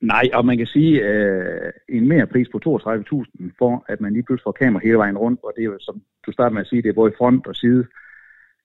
[0.00, 4.12] Nej, og man kan sige, at øh, en mere pris på 32.000 for, at man
[4.12, 6.60] lige pludselig får kamera hele vejen rundt, og det er jo, som du starter med
[6.60, 7.86] at sige, det er både front og side.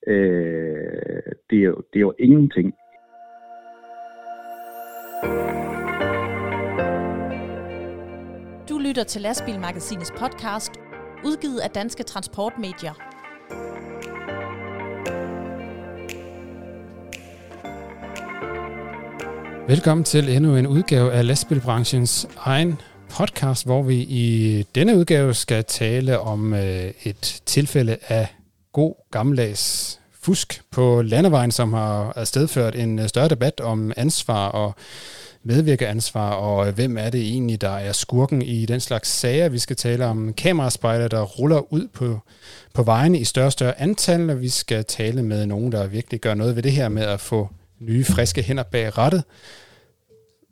[0.06, 2.74] Øh, det, er jo, det er jo ingenting.
[8.68, 10.72] Du lytter til Lastbilmagasinets podcast,
[11.24, 13.19] udgivet af Danske Transportmedier.
[19.70, 22.80] Velkommen til endnu en udgave af lastbilbranchens egen
[23.10, 28.28] podcast, hvor vi i denne udgave skal tale om øh, et tilfælde af
[28.72, 34.74] god gammeldags fusk på landevejen, som har afstedført en øh, større debat om ansvar og
[35.42, 39.48] medvirkeansvar, og øh, hvem er det egentlig, der er skurken i den slags sager.
[39.48, 42.18] Vi skal tale om kameraspejler, der ruller ud på,
[42.74, 46.20] på vejene i større og større antal, og vi skal tale med nogen, der virkelig
[46.20, 47.48] gør noget ved det her med at få
[47.80, 49.24] nye, friske hænder bag rattet,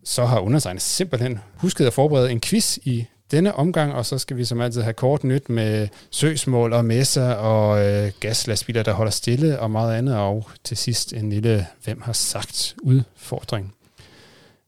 [0.04, 4.36] så har undertegnet simpelthen husket at forberede en quiz i denne omgang, og så skal
[4.36, 9.10] vi som altid have kort nyt med søgsmål og messer og øh, gaslastbiler, der holder
[9.10, 13.74] stille og meget andet, og til sidst en lille Hvem har sagt udfordring.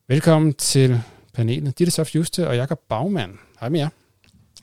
[0.09, 1.03] Velkommen til
[1.35, 1.79] panelet.
[1.79, 3.39] Ditte Soft Juste og Jakob Bagmann.
[3.61, 3.89] Hej med jer.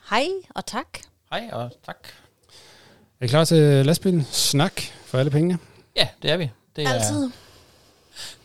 [0.10, 0.88] Hej og tak.
[1.32, 1.98] Hej og tak.
[3.20, 4.28] Er I klar til lastbilen?
[4.32, 5.58] Snak for alle pengene?
[5.96, 6.50] Ja, det er vi.
[6.76, 7.30] Det er, Altid.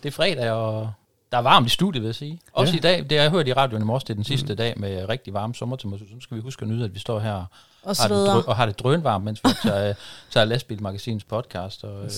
[0.03, 0.93] Det er fredag, og
[1.33, 2.41] der er varmt i studiet, vil jeg sige.
[2.53, 2.77] Også Ja.
[2.79, 4.57] i dag, det har jeg hørt i radioen i morges, det er den sidste mm.
[4.57, 6.07] dag med rigtig varme sommertemperatur.
[6.07, 7.45] Så skal vi huske at nyde, at vi står her
[7.83, 9.95] Og har det drø- og har det drønvarmt, mens vi tager,
[10.31, 11.85] tager Lastbilmagasinets podcast.
[11.85, 12.11] Og, øh,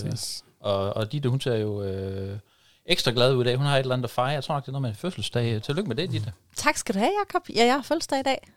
[0.60, 2.38] og, og Ditte, hun ser jo øh,
[2.86, 3.56] ekstra glad ud i dag.
[3.56, 4.28] Hun har et eller andet at fejre.
[4.28, 5.62] Jeg tror nok, det er noget med en fødselsdag.
[5.62, 6.32] Tillykke med det, Ditte.
[6.56, 7.48] Tak skal du have, Jakob.
[7.56, 8.48] Ja, jeg har fødselsdag i dag.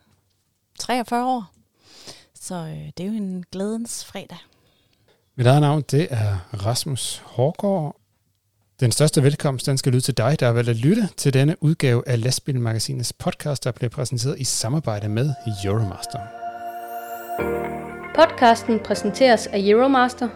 [0.80, 1.46] 43 år.
[2.42, 4.38] Så øh, det er jo en glædens fredag.
[5.36, 7.96] Mit eget navn, det er Rasmus Hårgaard.
[8.80, 11.56] Den største velkomst, den skal lyde til dig, der har valgt at lytte til denne
[11.62, 15.34] udgave af Lastbilmagasinets podcast, der bliver præsenteret i samarbejde med
[15.66, 16.20] Euromaster.
[18.16, 20.28] Podcasten præsenteres af Euromaster.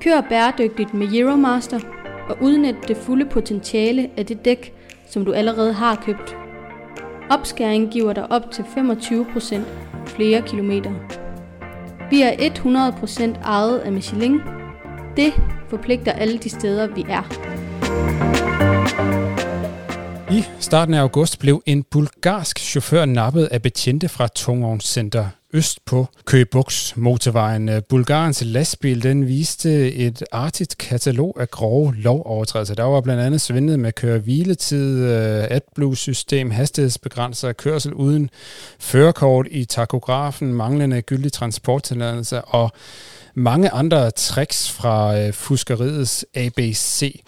[0.00, 1.80] Kør bæredygtigt med Euromaster
[2.28, 4.72] og udnyt det fulde potentiale af det dæk,
[5.10, 6.36] som du allerede har købt.
[7.30, 9.60] Opskæring giver dig op til 25%
[10.06, 11.27] flere kilometer.
[12.10, 14.40] Vi er 100% ejet af Michelin.
[15.16, 15.32] Det
[15.68, 18.27] forpligter alle de steder, vi er.
[20.30, 26.06] I starten af august blev en bulgarsk chauffør nappet af betjente fra Tungvognscenter øst på
[26.24, 27.70] Køgebuks motorvejen.
[27.88, 32.74] Bulgarens lastbil den viste et artigt katalog af grove lovovertrædelser.
[32.74, 38.30] Der var blandt andet svindlet med køre-hviletid, øh, AdBlue-system, hastighedsbegrænser, kørsel uden
[38.78, 42.72] førerkort i takografen, manglende gyldig transporttilladelse og
[43.34, 47.20] mange andre tricks fra øh, fuskeriets ABC.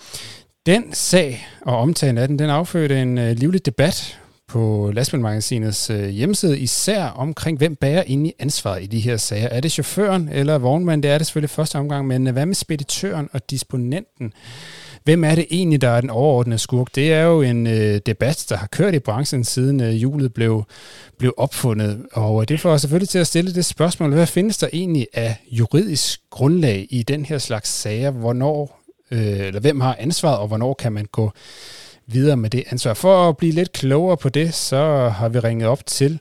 [0.67, 6.09] Den sag og omtalen af den, den affødte en øh, livlig debat på Lastbilmagasinets øh,
[6.09, 9.49] hjemmeside, især omkring, hvem bærer ind i ansvaret i de her sager.
[9.49, 11.03] Er det chaufføren eller vognmanden?
[11.03, 14.33] Det er det selvfølgelig første omgang, men øh, hvad med speditøren og disponenten?
[15.05, 16.95] Hvem er det egentlig, der er den overordnede skurk?
[16.95, 20.65] Det er jo en øh, debat, der har kørt i branchen siden øh, julet blev,
[21.19, 22.07] blev opfundet.
[22.13, 25.07] Og øh, det får os selvfølgelig til at stille det spørgsmål, hvad findes der egentlig
[25.15, 28.11] af juridisk grundlag i den her slags sager?
[28.11, 28.80] Hvornår,
[29.11, 31.33] øh, eller hvem har ansvaret, og hvornår kan man gå
[32.07, 32.95] videre med det ansvar?
[32.95, 36.21] For at blive lidt klogere på det, så har vi ringet op til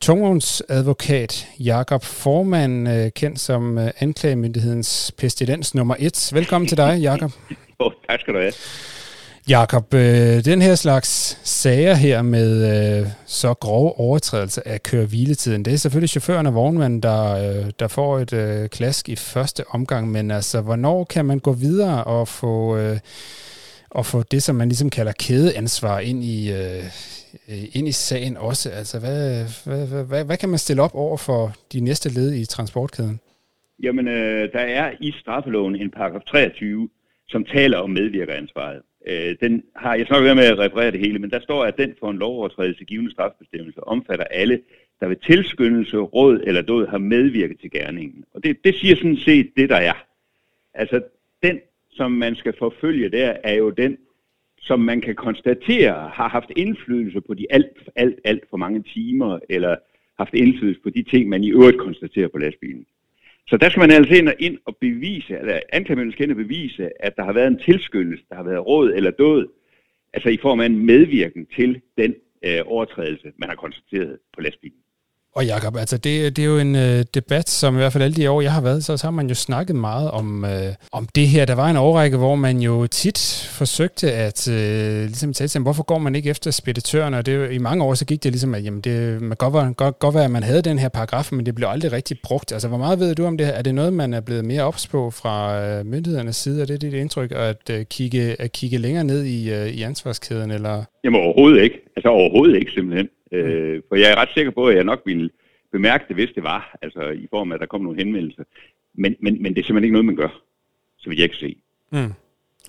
[0.00, 6.30] tungvognsadvokat Jakob Formand, øh, kendt som øh, anklagemyndighedens pestilens nummer et.
[6.32, 7.32] Velkommen til dig, Jakob.
[7.78, 8.52] Oh, tak skal du have.
[9.48, 15.72] Jakob, øh, den her slags sager her med øh, så grove overtrædelser af køreviletiden, det
[15.72, 20.10] er selvfølgelig chaufføren og vognmanden, der, øh, der får et øh, klask i første omgang,
[20.10, 22.98] men altså, hvornår kan man gå videre og få, øh,
[23.90, 26.82] og få det, som man ligesom kalder kædeansvar ind i, øh,
[27.72, 28.70] ind i sagen også?
[28.70, 32.34] Altså, hvad, hvad, hvad, hvad, hvad kan man stille op over for de næste led
[32.34, 33.20] i transportkæden?
[33.82, 36.88] Jamen, øh, der er i straffeloven en paragraf 23,
[37.28, 38.82] som taler om medvirkeransvaret.
[39.06, 41.78] Øh, den har, jeg snakker nok med at referere det hele, men der står, at
[41.78, 44.60] den for en lovovertrædelse givende strafbestemmelse omfatter alle,
[45.00, 48.24] der ved tilskyndelse, råd eller død har medvirket til gerningen.
[48.34, 50.04] Og det, det siger sådan set det, der er.
[50.74, 51.00] Altså,
[51.42, 51.60] den,
[51.90, 53.98] som man skal forfølge der, er jo den,
[54.60, 59.38] som man kan konstatere har haft indflydelse på de alt, alt, alt for mange timer,
[59.48, 59.76] eller
[60.18, 62.86] haft indflydelse på de ting, man i øvrigt konstaterer på lastbilen.
[63.48, 66.44] Så der skal man altså ind og, ind og bevise, eller anklagemyndigheden skal ind og
[66.44, 69.48] bevise, at der har været en tilskyndelse, der har været råd eller død,
[70.12, 72.14] altså i form af en medvirken til den
[72.44, 74.78] øh, overtrædelse, man har konstateret på lastbilen.
[75.36, 78.16] Og Jacob, altså det, det er jo en øh, debat, som i hvert fald alle
[78.16, 81.08] de år, jeg har været, så, så har man jo snakket meget om, øh, om
[81.14, 81.44] det her.
[81.44, 85.82] Der var en overrække, hvor man jo tit forsøgte at øh, ligesom tale til, hvorfor
[85.82, 87.18] går man ikke efter speditørerne?
[87.18, 89.72] Og det, i mange år så gik det ligesom, at jamen det, man godt, var,
[89.72, 92.52] godt, godt være, at man havde den her paragraf, men det blev aldrig rigtig brugt.
[92.52, 93.54] Altså hvor meget ved du om det her?
[93.54, 96.62] Er det noget, man er blevet mere ops på fra øh, myndighedernes side?
[96.62, 100.50] Er det dit indtryk at, øh, kigge, at kigge længere ned i, øh, i ansvarskæden?
[100.50, 100.84] Eller?
[101.04, 101.76] Jamen overhovedet ikke.
[101.96, 103.08] Altså overhovedet ikke simpelthen.
[103.32, 105.30] Øh, for jeg er ret sikker på, at jeg nok ville
[105.72, 108.44] bemærke det, hvis det var, altså i form af, at der kom nogle henvendelser.
[108.94, 110.42] Men, men, men det er simpelthen ikke noget, man gør,
[110.98, 111.56] så vidt jeg kan se.
[111.92, 112.12] Mm.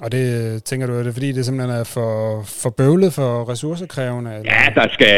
[0.01, 4.31] Og det tænker du, er det fordi, det simpelthen er for, for bøvlet, for ressourcekrævende?
[4.35, 4.51] Eller?
[4.53, 5.11] Ja, der skal,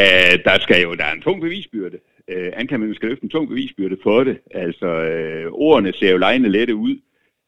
[0.44, 1.98] der skal jo, der er en tung bevisbyrde.
[2.28, 4.38] Øh, anklagemanden skal løfte en tung bevisbyrde for det.
[4.50, 6.96] Altså, øh, ordene ser jo lejende lette ud,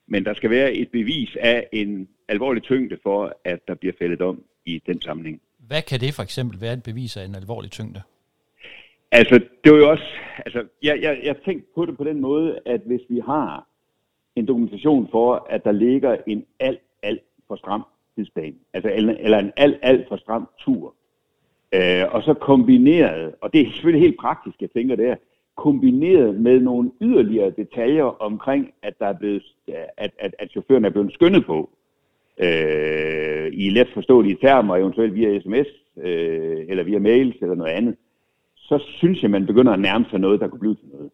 [0.09, 4.21] men der skal være et bevis af en alvorlig tyngde for, at der bliver fældet
[4.21, 5.41] om i den sammenhæng.
[5.69, 8.03] Hvad kan det for eksempel være et bevis af en alvorlig tyngde?
[9.13, 10.05] Altså, det var jo også,
[10.39, 13.67] altså, jeg, jeg, jeg tænkte på det på den måde, at hvis vi har
[14.37, 17.85] en dokumentation for, at der ligger en alt, alt for stram
[18.17, 20.95] tidsplan, altså, eller, eller en alt, alt for stram tur,
[21.73, 25.17] øh, og så kombineret, og det er selvfølgelig helt praktisk, jeg tænker det her,
[25.57, 29.43] kombineret med nogle yderligere detaljer omkring, at der er blevet,
[29.97, 31.71] at, at, at chaufføren er blevet skyndet på,
[32.39, 37.97] øh, i let forståelige termer, eventuelt via sms, øh, eller via mails, eller noget andet,
[38.57, 41.11] så synes jeg, man begynder at nærme sig noget, der kunne blive til noget.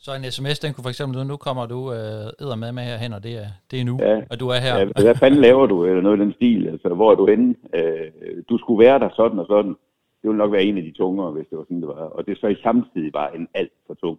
[0.00, 3.22] Så en sms, den kunne for eksempel, nu kommer du øh, med med herhen, og
[3.22, 4.20] det er, det er nu, ja.
[4.30, 4.78] og du er her.
[4.78, 6.68] Ja, hvad fanden laver du, eller noget i den stil?
[6.68, 7.54] Altså, hvor er du henne?
[7.74, 8.10] Øh,
[8.48, 9.74] du skulle være der sådan og sådan.
[10.20, 11.94] Det ville nok være en af de tungere, hvis det var sådan, det var.
[11.94, 14.18] Og det så i samtidig var en alt for tung,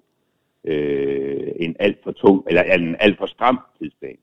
[0.63, 4.17] øh, en alt for tung, eller en alt for stram tidsplan.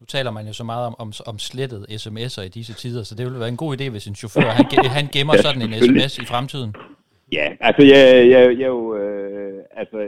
[0.00, 3.14] Nu taler man jo så meget om, om, om slettet sms'er i disse tider, så
[3.14, 4.66] det ville være en god idé, hvis en chauffør han,
[4.98, 6.74] han gemmer ja, sådan en sms i fremtiden.
[7.32, 9.98] Ja, altså jeg, jeg, jeg jo, øh, altså,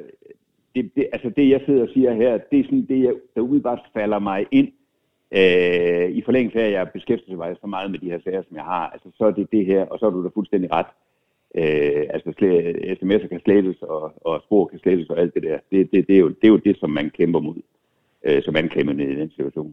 [0.74, 3.40] det, det, altså det jeg sidder og siger her, det er sådan det, jeg, der
[3.40, 4.68] udebart falder mig ind,
[5.40, 8.56] øh, i forlængelse af, at jeg beskæftiger mig så meget med de her sager, som
[8.56, 10.90] jeg har, altså så er det det her, og så er du da fuldstændig ret.
[11.54, 12.30] Øh, altså
[13.00, 15.58] sms'er kan slettes, og, og spor kan slettes, og alt det der.
[15.70, 17.56] Det, det, det, er jo, det er jo det, som man kæmper mod,
[18.26, 19.72] øh, som anklagemerne i den situation.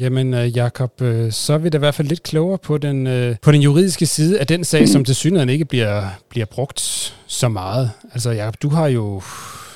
[0.00, 3.06] Jamen, øh, Jakob, øh, så er vi da i hvert fald lidt klogere på den,
[3.06, 6.80] øh, på den juridiske side af den sag, som til synligheden ikke bliver, bliver brugt
[7.26, 7.90] så meget.
[8.12, 9.22] Altså, Jacob, du har jo,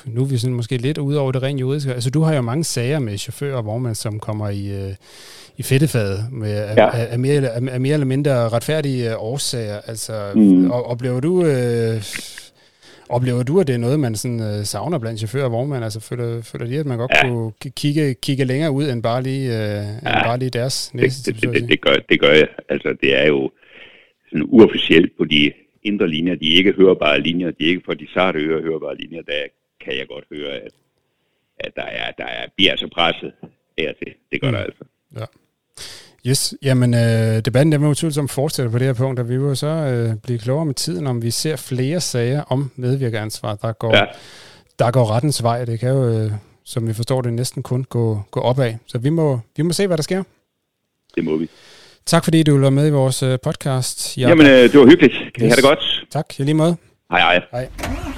[0.05, 2.41] nu er vi sådan måske lidt ude over det rent juridiske, altså du har jo
[2.41, 4.93] mange sager med chauffører og vognmænd, som kommer i,
[5.57, 6.89] i fedtefadet med, ja.
[6.89, 9.79] af, af, mere, af, af mere eller mindre retfærdige årsager.
[9.87, 10.71] Altså, mm.
[10.71, 11.45] oplever du...
[11.45, 12.03] Øh,
[13.11, 15.83] Oplever du, at det er noget, man sådan, uh, savner blandt chauffører og vognmænd?
[15.83, 17.29] Altså, føler, føler de, at man godt ja.
[17.29, 19.83] kunne kigge, kigge længere ud end bare lige, uh, ja.
[19.91, 22.47] end bare lige deres næste det, det, det, det, gør, det gør jeg.
[22.69, 23.51] Altså, det er jo
[24.29, 25.51] sådan uofficielt på de
[25.83, 29.41] indre linjer, de ikke hørbare linjer, de ikke for de sarte ører hørbare linjer, der
[29.83, 30.73] kan jeg godt høre, at,
[31.59, 33.31] at der er, der er, bliver så presset
[33.77, 34.13] hertil.
[34.31, 34.53] Det gør mm.
[34.53, 34.83] der altså.
[35.15, 35.25] Ja.
[36.27, 39.57] Yes, jamen øh, debatten den vil utvivlsomt fortsætte på det her punkt, og vi vil
[39.57, 43.95] så øh, blive klogere med tiden, om vi ser flere sager om medvirkeransvar, der går,
[43.95, 44.05] ja.
[44.79, 45.65] der går rettens vej.
[45.65, 46.31] Det kan jo, øh,
[46.65, 48.73] som vi forstår det, næsten kun gå, gå opad.
[48.87, 50.23] Så vi må, vi må se, hvad der sker.
[51.15, 51.49] Det må vi.
[52.05, 54.17] Tak fordi du var med i vores øh, podcast.
[54.17, 54.29] Jacob.
[54.29, 55.13] Jamen, øh, det var hyggeligt.
[55.13, 55.41] Kan yes.
[55.41, 56.05] I have det godt?
[56.11, 56.75] Tak, i lige måde.
[57.11, 57.41] Hej, hej.
[57.51, 58.10] Hej.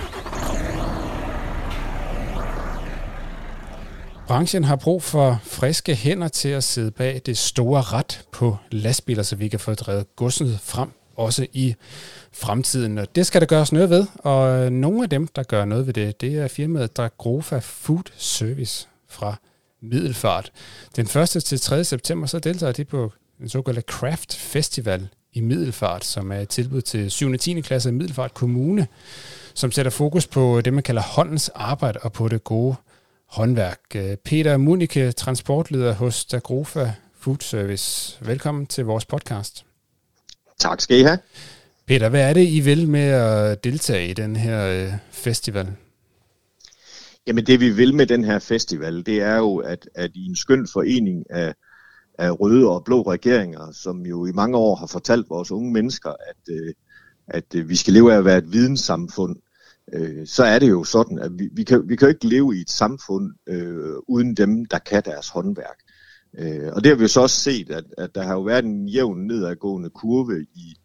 [4.27, 9.23] Branchen har brug for friske hænder til at sidde bag det store ret på lastbiler,
[9.23, 11.75] så vi kan få drevet godset frem også i
[12.31, 12.97] fremtiden.
[12.97, 15.87] Og det skal der gøres noget ved, og øh, nogle af dem, der gør noget
[15.87, 19.35] ved det, det er firmaet Dragrofa Food Service fra
[19.81, 20.51] Middelfart.
[20.95, 21.29] Den 1.
[21.29, 21.83] til 3.
[21.83, 26.81] september så deltager de på den såkaldte Craft Festival i Middelfart, som er et tilbud
[26.81, 27.31] til 7.
[27.31, 27.61] og 10.
[27.61, 28.87] klasse i Middelfart Kommune,
[29.53, 32.75] som sætter fokus på det, man kalder håndens arbejde og på det gode
[33.33, 33.79] håndværk.
[33.95, 38.17] Øh, Peter Munike, transportleder hos Dagrofa Food Service.
[38.25, 39.65] Velkommen til vores podcast.
[40.59, 41.17] Tak skal I have.
[41.87, 45.67] Peter, hvad er det, I vil med at deltage i den her øh, festival?
[47.27, 50.35] Jamen det vi vil med den her festival, det er jo, at, at i en
[50.35, 51.53] skøn forening af,
[52.17, 56.09] af røde og blå regeringer, som jo i mange år har fortalt vores unge mennesker,
[56.09, 56.73] at, øh,
[57.27, 59.35] at vi skal leve af at være et videnssamfund,
[59.93, 62.57] øh, så er det jo sådan, at vi, vi, kan, vi kan jo ikke leve
[62.57, 65.77] i et samfund øh, uden dem, der kan deres håndværk.
[66.39, 68.65] Øh, og det har vi jo så også set, at, at der har jo været
[68.65, 70.75] en jævn nedadgående kurve i,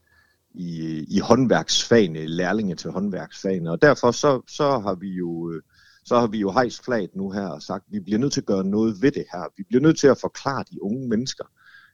[0.54, 5.52] i, i håndværksfagene, lærlinge til håndværksfagene, og derfor så, så har vi jo...
[5.52, 5.62] Øh,
[6.04, 8.40] så har vi jo hejst flaget nu her og sagt, at vi bliver nødt til
[8.40, 9.52] at gøre noget ved det her.
[9.56, 11.44] Vi bliver nødt til at forklare de unge mennesker,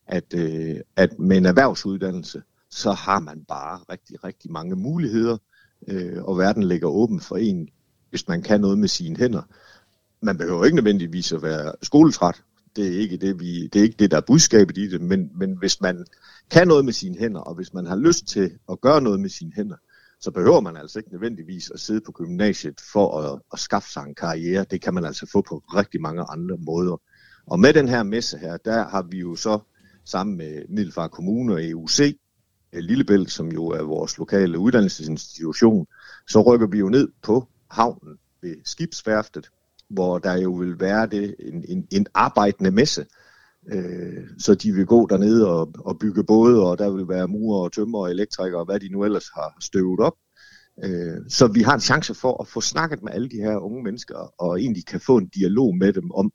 [0.06, 5.36] at, øh, at med en erhvervsuddannelse, så har man bare rigtig, rigtig mange muligheder
[5.88, 7.68] øh, og verden ligger åben for en,
[8.10, 9.42] hvis man kan noget med sine hænder.
[10.22, 12.42] Man behøver ikke nødvendigvis at være skoletræt.
[12.76, 15.30] Det er ikke det, vi, det, er ikke det der er budskabet i det, men,
[15.34, 16.06] men hvis man
[16.50, 19.30] kan noget med sine hænder, og hvis man har lyst til at gøre noget med
[19.30, 19.76] sine hænder,
[20.20, 24.02] så behøver man altså ikke nødvendigvis at sidde på gymnasiet for at, at skaffe sig
[24.02, 24.66] en karriere.
[24.70, 27.00] Det kan man altså få på rigtig mange andre måder.
[27.46, 29.58] Og med den her messe her, der har vi jo så
[30.04, 32.16] sammen med Middelfart Kommune og EUC,
[32.74, 35.86] Øh, Lillebælt, som jo er vores lokale uddannelsesinstitution,
[36.28, 39.50] så rykker vi jo ned på havnen ved skibsværftet,
[39.88, 43.06] hvor der jo vil være det, en, en, en arbejdende messe.
[43.72, 47.60] Øh, så de vil gå dernede og, og bygge både, og der vil være murer
[47.60, 50.14] og tømmer og elektrikere, og hvad de nu ellers har støvet op.
[50.84, 53.82] Øh, så vi har en chance for at få snakket med alle de her unge
[53.82, 56.32] mennesker, og egentlig kan få en dialog med dem om,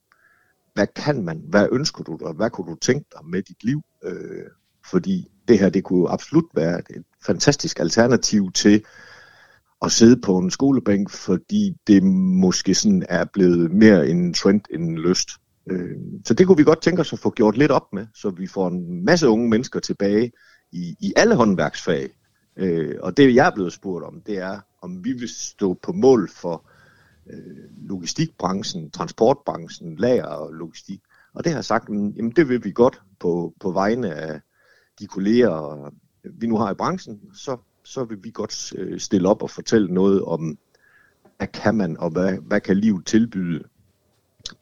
[0.74, 3.82] hvad kan man, hvad ønsker du dig, hvad kunne du tænke dig med dit liv?
[4.04, 4.46] Øh,
[4.92, 8.84] fordi det her, det kunne absolut være et fantastisk alternativ til
[9.82, 14.84] at sidde på en skolebænk, fordi det måske sådan er blevet mere en trend end
[14.84, 15.30] en lyst.
[15.70, 18.30] Øh, så det kunne vi godt tænke os at få gjort lidt op med, så
[18.30, 20.32] vi får en masse unge mennesker tilbage
[20.72, 22.10] i, i alle håndværksfag.
[22.58, 25.92] Øh, og det jeg er blevet spurgt om, det er, om vi vil stå på
[25.92, 26.70] mål for
[27.30, 31.00] øh, logistikbranchen, transportbranchen, lager og logistik.
[31.34, 34.42] Og det har jeg sagt, mm, jamen det vil vi godt på, på vegne af
[35.00, 35.92] de kolleger,
[36.24, 39.94] vi nu har i branchen, så, så vil vi godt øh, stille op og fortælle
[39.94, 40.58] noget om,
[41.38, 43.64] hvad kan man, og hvad, hvad kan livet tilbyde.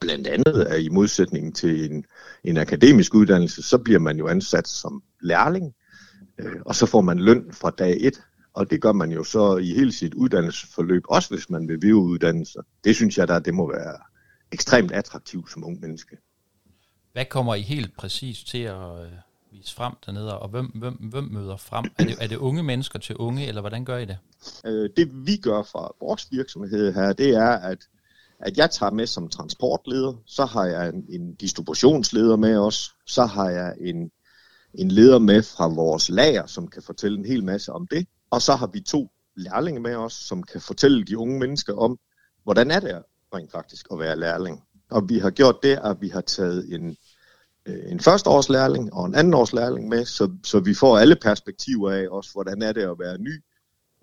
[0.00, 2.04] Blandt andet er i modsætning til en,
[2.44, 5.74] en akademisk uddannelse, så bliver man jo ansat som lærling,
[6.38, 9.56] øh, og så får man løn fra dag et, og det gør man jo så
[9.56, 12.62] i hele sit uddannelsesforløb, også hvis man vil videreuddanne sig.
[12.84, 13.96] Det synes jeg, der det må være
[14.52, 16.16] ekstremt attraktivt som ung menneske.
[17.12, 19.12] Hvad kommer I helt præcis til at øh,
[19.52, 21.84] vise frem dernede, og hvem, hvem, hvem møder frem?
[21.98, 24.18] Er det, er det unge mennesker til unge, eller hvordan gør I det?
[24.64, 27.78] Øh, det vi gør fra vores virksomhed her, det er, at,
[28.38, 33.24] at jeg tager med som transportleder, så har jeg en, en distributionsleder med os, så
[33.24, 34.10] har jeg en,
[34.74, 38.42] en leder med fra vores lager, som kan fortælle en hel masse om det, og
[38.42, 41.98] så har vi to lærlinge med os, som kan fortælle de unge mennesker om,
[42.44, 43.02] hvordan er det
[43.34, 44.62] rent faktisk at være lærling.
[44.90, 46.96] Og vi har gjort det, at vi har taget en,
[47.68, 52.32] Øh, en førsteårslærling og en andenårslærling med, så, så vi får alle perspektiver af også,
[52.32, 53.42] hvordan er det at være ny,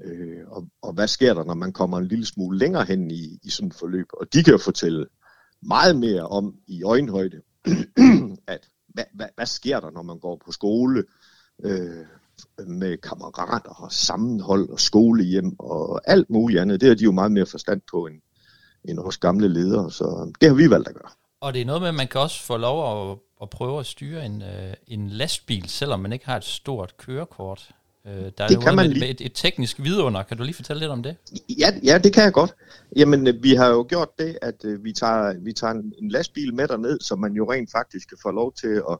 [0.04, 3.40] øh, og, og hvad sker der, når man kommer en lille smule længere hen i,
[3.44, 4.06] i sådan et forløb.
[4.14, 5.06] Og de kan jo fortælle
[5.62, 7.42] meget mere om i øjenhøjde,
[8.48, 11.04] at hvad, hvad, hvad sker der, når man går på skole,
[11.64, 12.06] øh,
[12.68, 16.82] med kammerater og sammenhold og skolehjem og alt muligt andet.
[16.82, 18.22] Det har de jo meget mere forstand på end,
[18.86, 21.12] end os gamle ledere, så det har vi valgt at gøre.
[21.42, 23.86] Og det er noget med, at man kan også få lov at, at prøve at
[23.86, 27.70] styre en, øh, en lastbil, selvom man ikke har et stort kørekort.
[28.08, 30.24] Øh, der er det kan man med, med et, et teknisk vidunder.
[30.24, 31.16] Kan du lige fortælle lidt om det?
[31.60, 32.56] Ja, ja det kan jeg godt.
[32.96, 36.54] Jamen, øh, vi har jo gjort det, at vi tager, vi tager en, en lastbil
[36.54, 38.98] med derned, så man jo rent faktisk kan få lov til at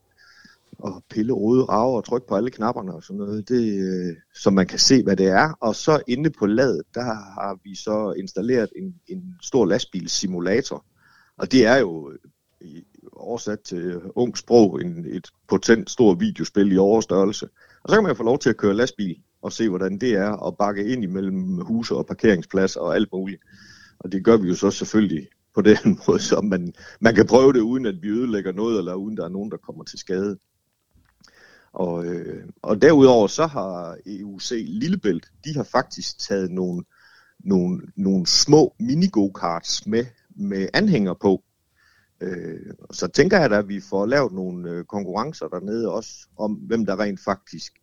[0.80, 4.50] og pille rode rager og trykke på alle knapperne og sådan noget, det, øh, så
[4.50, 5.58] man kan se, hvad det er.
[5.60, 10.86] Og så inde på ladet, der har vi så installeret en, en stor lastbilssimulator.
[11.38, 12.12] Og det er jo
[12.62, 17.50] øh, oversat til øh, ung sprog en, et potent stort videospil i overstørrelse.
[17.84, 20.48] Og så kan man få lov til at køre lastbil og se, hvordan det er,
[20.48, 23.42] at bakke ind imellem huse og parkeringspladser og alt muligt.
[24.00, 25.78] Og det gør vi jo så selvfølgelig på den
[26.08, 29.26] måde, så man, man kan prøve det, uden at vi ødelægger noget, eller uden der
[29.26, 30.38] er nogen, der kommer til skade.
[31.74, 36.84] Og, øh, og derudover så har EUC Lillebælt, de har faktisk taget nogle,
[37.40, 41.44] nogle, nogle små mini-go-karts med, med anhænger på.
[42.22, 46.54] Øh, så tænker jeg da, at vi får lavet nogle øh, konkurrencer dernede også, om
[46.54, 47.74] hvem der rent faktisk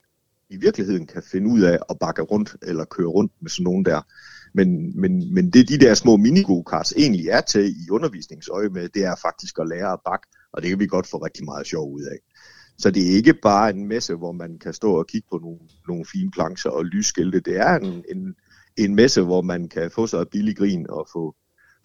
[0.51, 3.85] i virkeligheden kan finde ud af at bakke rundt eller køre rundt med sådan nogen
[3.85, 4.01] der.
[4.55, 9.05] Men, men, men det de der små minigokarts egentlig er til i undervisningsøje med, det
[9.05, 11.93] er faktisk at lære at bakke, og det kan vi godt få rigtig meget sjov
[11.93, 12.19] ud af.
[12.79, 15.59] Så det er ikke bare en messe, hvor man kan stå og kigge på nogle,
[15.89, 17.41] nogle fine plancher og lysskilte.
[17.41, 18.35] Det er en, en,
[18.77, 21.35] en messe, hvor man kan få sig et billig grin og få,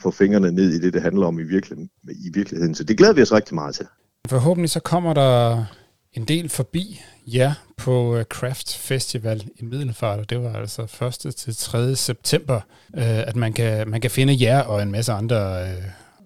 [0.01, 1.77] få fingrene ned i det, det handler om i, virkelig,
[2.09, 2.75] i virkeligheden.
[2.75, 3.85] Så det glæder vi os rigtig meget til.
[4.27, 5.65] Forhåbentlig så kommer der
[6.13, 10.81] en del forbi jer på øh, Craft Festival i Middelfart, og det var altså
[11.27, 11.35] 1.
[11.35, 11.95] til 3.
[11.95, 12.55] september,
[12.97, 15.83] øh, at man kan, man kan finde jer og en masse andre øh,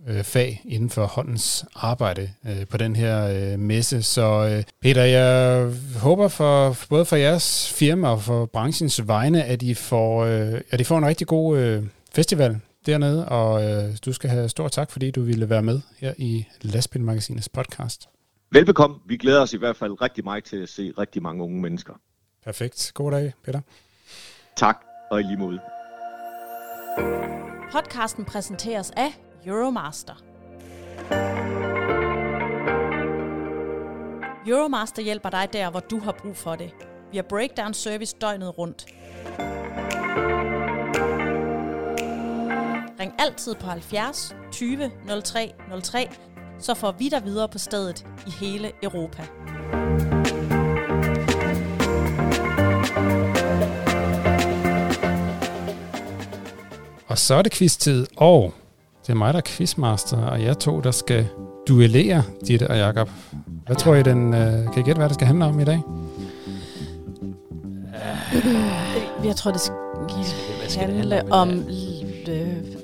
[0.08, 4.04] øh fag inden for håndens arbejde øh, på den her øh, messe.
[4.04, 9.62] Så øh, Peter, jeg håber for både for jeres firma og for branchens vegne, at
[9.62, 14.14] I får, øh, at I får en rigtig god øh, festival dernede, og øh, du
[14.14, 18.10] skal have stor tak, fordi du ville være med her i Lastbilmagasinets podcast.
[18.52, 18.96] Velbekomme.
[19.06, 21.94] Vi glæder os i hvert fald rigtig meget til at se rigtig mange unge mennesker.
[22.44, 22.92] Perfekt.
[22.94, 23.62] God dag, Peter.
[24.56, 25.60] Tak, og i lige måde.
[27.72, 29.12] Podcasten præsenteres af
[29.46, 30.24] Euromaster.
[34.48, 36.72] Euromaster hjælper dig der, hvor du har brug for det.
[37.12, 38.86] Vi har breakdown service døgnet rundt.
[43.02, 44.92] Ring altid på 70 20
[45.24, 45.52] 03
[45.84, 46.10] 03,
[46.60, 49.24] så får vi dig videre på stedet i hele Europa.
[57.08, 58.54] Og så er det quiz-tid, og
[59.02, 61.28] det er mig, der er quizmaster, og jeg to, der skal
[61.68, 63.10] duellere Ditte og Jakob.
[63.66, 65.82] Hvad tror I, den, øh, kan I gætte, hvad det skal handle om i dag?
[69.24, 71.50] Jeg tror, det skal handle om...
[72.28, 72.81] Øh,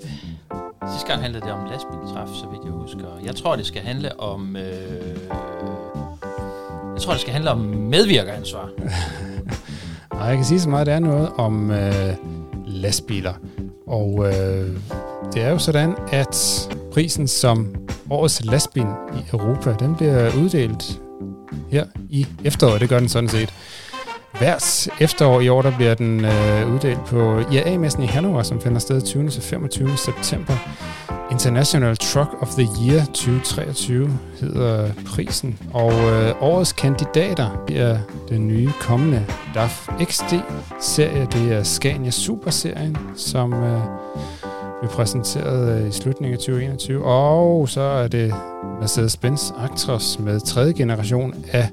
[0.94, 3.06] Sidste gang handlede det om lastbiltræf, så vidt jeg husker.
[3.24, 4.56] Jeg tror, det skal handle om...
[4.56, 5.18] Øh,
[6.94, 8.70] jeg tror, det skal handle om medvirkeransvar.
[10.14, 12.14] Nej, jeg kan sige så meget, det er noget om øh,
[12.68, 13.34] lastbiler.
[13.88, 14.68] Og øh,
[15.34, 17.76] det er jo sådan, at prisen som
[18.10, 21.02] årets lastbil i Europa, den bliver uddelt
[21.70, 22.82] her i efteråret.
[22.82, 23.54] Det gør den sådan set.
[24.38, 28.62] Hvert efterår i år, der bliver den øh, uddelt på e IAA-messen i Hannover, som
[28.62, 29.30] finder sted 20.
[29.30, 29.98] til 25.
[29.98, 30.54] september.
[31.32, 35.60] International Truck of the Year 2023 hedder prisen.
[35.74, 37.98] Og øh, årets kandidater bliver
[38.30, 39.26] den nye kommende
[39.56, 41.28] DAF XD-serie.
[41.34, 43.82] Det er Scania Super-serien, som øh,
[44.82, 47.04] blev præsenteret øh, i slutningen af 2021.
[47.04, 48.34] Og så er det
[48.82, 51.70] Mercedes-Benz Actros med tredje generation af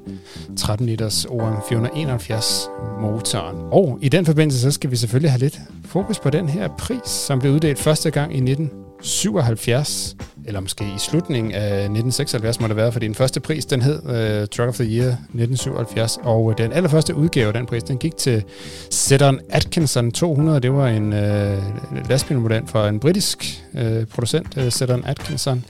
[0.57, 2.69] 13 liters OM 471
[3.01, 3.57] motoren.
[3.71, 7.09] Og i den forbindelse så skal vi selvfølgelig have lidt fokus på den her pris,
[7.09, 10.15] som blev uddelt første gang i 1977,
[10.47, 13.95] eller måske i slutningen af 1976 må det være, fordi den første pris, den hed
[14.03, 18.17] uh, Truck of the Year 1977, og den allerførste udgave af den pris, den gik
[18.17, 18.43] til
[18.91, 20.59] Sedan Atkinson 200.
[20.59, 25.65] Det var en uh, lastbilmodel fra en britisk uh, producent, uh, Sedan Atkinson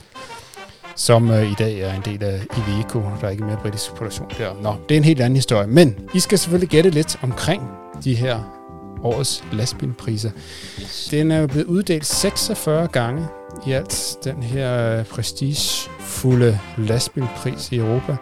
[0.96, 3.02] som øh, i dag er en del af Iveco.
[3.20, 4.62] Der er ikke mere britisk produktion der.
[4.62, 5.66] Nå, det er en helt anden historie.
[5.66, 7.62] Men I skal selvfølgelig gætte lidt omkring
[8.04, 8.56] de her
[9.02, 10.30] årets lastbilpriser.
[11.10, 13.26] Den er jo blevet uddelt 46 gange
[13.66, 18.16] i alt, den her prestigefulde lastbilpris i Europa.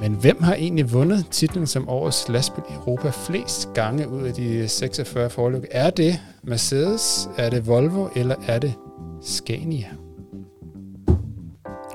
[0.00, 4.34] Men hvem har egentlig vundet titlen som årets lastbil i Europa flest gange ud af
[4.34, 5.64] de 46 forløb?
[5.70, 8.74] Er det Mercedes, er det Volvo, eller er det
[9.22, 9.86] Scania?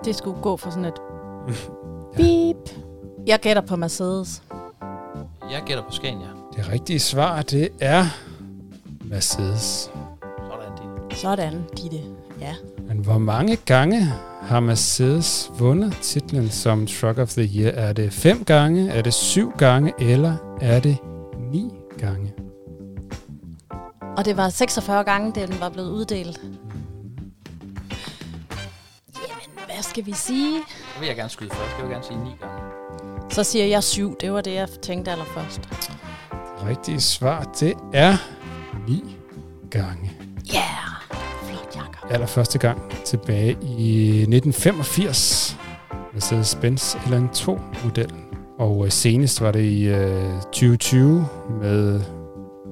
[0.05, 1.01] Det skulle gå for sådan et
[2.17, 2.69] beep.
[3.27, 4.43] Jeg gætter på Mercedes.
[5.51, 6.27] Jeg gætter på Scania.
[6.57, 8.05] Det rigtige svar, det er
[9.01, 9.91] Mercedes.
[10.51, 11.21] Sådan, Ditte.
[11.21, 11.97] Sådan, Ditte.
[12.41, 12.55] Ja.
[12.87, 17.71] Men hvor mange gange har Mercedes vundet titlen som Truck of the Year?
[17.71, 20.97] Er det fem gange, er det syv gange, eller er det
[21.51, 22.33] ni gange?
[24.17, 26.41] Og det var 46 gange, da den var blevet uddelt.
[29.15, 30.53] Jamen, hvad skal vi sige?
[30.55, 31.77] Det vil jeg gerne skyde først.
[31.77, 32.55] Jeg vil gerne sige ni gange.
[33.29, 34.17] Så siger jeg syv.
[34.19, 35.61] Det var det, jeg tænkte allerførst.
[36.31, 38.17] Det rigtige svar, det er
[38.87, 39.17] ni
[39.71, 40.11] gange.
[40.53, 40.82] Ja, yeah.
[42.09, 45.57] Allerførste gang tilbage i 1985.
[46.13, 48.23] Mercedes-Benz LN2-modellen.
[48.59, 51.25] Og øh, senest var det i øh, 2020
[51.61, 52.01] med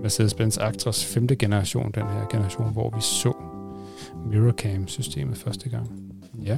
[0.03, 1.27] Mercedes-Benz Actros 5.
[1.27, 3.33] generation, den her generation, hvor vi så
[4.25, 5.89] Mirrorcam-systemet første gang.
[6.45, 6.57] Ja.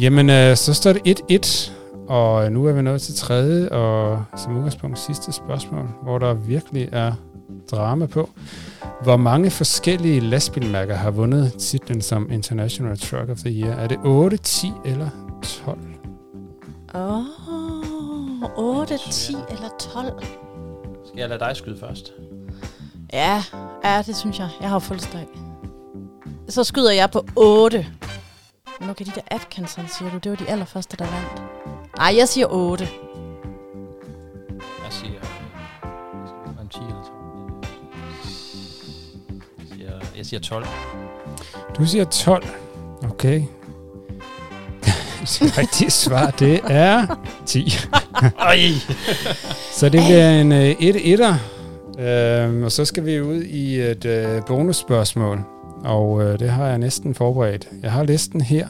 [0.00, 1.70] Jamen, øh, så står det 1-1,
[2.08, 6.34] og øh, nu er vi nået til tredje og som udgangspunkt sidste spørgsmål, hvor der
[6.34, 7.12] virkelig er
[7.70, 8.28] drama på.
[9.02, 13.74] Hvor mange forskellige lastbilmærker har vundet titlen som International Truck of the Year?
[13.74, 15.08] Er det 8, 10 eller
[15.64, 15.78] 12?
[16.94, 17.18] Åh,
[18.56, 20.24] oh, 8, 10 eller 12?
[21.06, 22.12] Skal jeg lade dig skyde først?
[23.12, 23.42] Ja,
[23.84, 24.48] ja, det synes jeg.
[24.60, 25.26] Jeg har jo fødselsdag.
[26.48, 27.86] Så skyder jeg på 8.
[28.80, 31.42] Men okay, de der Atkinson, siger du, det var de allerførste, der vandt.
[31.96, 32.88] Nej, jeg siger 8.
[34.84, 35.21] Jeg siger...
[40.22, 40.66] Jeg siger, jeg siger 12.
[41.78, 42.44] Du siger 12.
[43.10, 43.42] Okay.
[45.40, 47.06] Det rigtige svar, det er
[47.46, 47.72] 10.
[48.38, 48.58] Ej!
[49.72, 51.34] Så det bliver en 1-1'er.
[52.02, 55.40] Øhm, og så skal vi ud i et øh, bonusspørgsmål.
[55.84, 57.68] Og øh, det har jeg næsten forberedt.
[57.82, 58.68] Jeg har listen her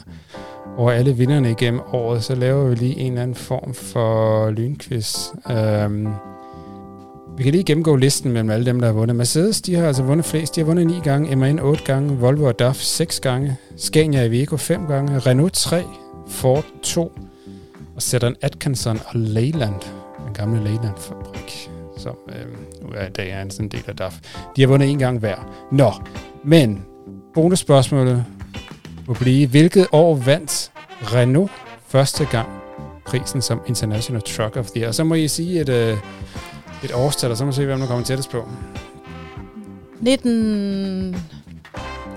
[0.76, 2.24] over alle vinderne igennem året.
[2.24, 5.28] Så laver vi lige en eller anden form for lynquiz.
[5.50, 6.08] Øhm,
[7.42, 9.16] vi kan lige gennemgå listen mellem alle dem, der har vundet.
[9.16, 10.56] Mercedes, de har altså vundet flest.
[10.56, 14.56] De har vundet 9 gange, MAN 8 gange, Volvo og DAF 6 gange, Scania Iveco
[14.56, 15.84] 5 gange, Renault 3,
[16.28, 17.12] Ford 2,
[17.96, 19.74] og Sedan Atkinson og Leyland,
[20.26, 24.18] den gamle Leyland-fabrik, som øh, nu er i dag er en sådan del af DAF.
[24.56, 25.66] De har vundet en gang hver.
[25.72, 25.92] Nå,
[26.44, 26.84] men
[27.34, 28.24] bonusspørgsmålet
[29.06, 30.70] må blive, hvilket år vandt
[31.02, 31.50] Renault
[31.86, 32.48] første gang
[33.06, 34.88] prisen som International Truck of the Year?
[34.88, 35.68] Og så må I sige at...
[35.68, 35.98] øh,
[36.84, 38.48] et årstal, og så må vi se, hvem der kommer tættest på.
[40.00, 40.32] 19...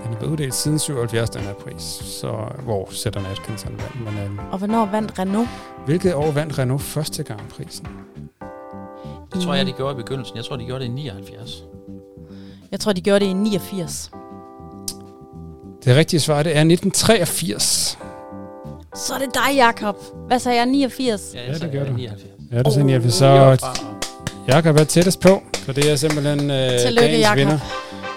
[0.04, 4.04] Den er blevet uddelt siden 77, den her pris, så hvor sætter Atkinson vandt.
[4.14, 5.48] Men, øhm, Og hvornår vandt Renault?
[5.86, 7.86] hvilket år vandt Renault første gang prisen?
[9.34, 10.36] Det tror jeg, de gjorde i begyndelsen.
[10.36, 11.64] Jeg tror, de gjorde det i 79.
[12.72, 14.10] Jeg tror, de gjorde det i 89.
[15.84, 17.98] Det rigtige svar det er 1983.
[18.96, 19.96] Så er det dig, Jakob.
[20.26, 20.66] Hvad sagde jeg?
[20.66, 21.30] 89?
[21.34, 21.92] Ja, Ja, jeg det sagde gør du.
[21.92, 22.30] 79.
[22.52, 23.56] Ja, det er sådan, Oh.
[23.58, 23.66] så
[24.48, 27.38] Jakob er tættest på, så det er simpelthen øh, Tillykke, dagens Jakob.
[27.38, 27.58] vinder.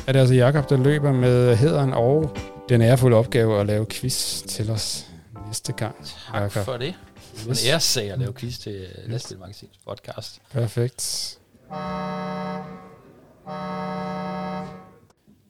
[0.08, 2.38] er det altså Jakob, der løber med hederen og
[2.70, 5.06] den ærefulde opgave at lave quiz til os
[5.48, 5.96] næste gang.
[6.32, 6.66] Tak Jakob.
[6.66, 6.94] for det.
[7.38, 10.42] Det var en æressag at lave quiz til øh, Lastbil Magasins podcast.
[10.54, 11.38] Perfekt.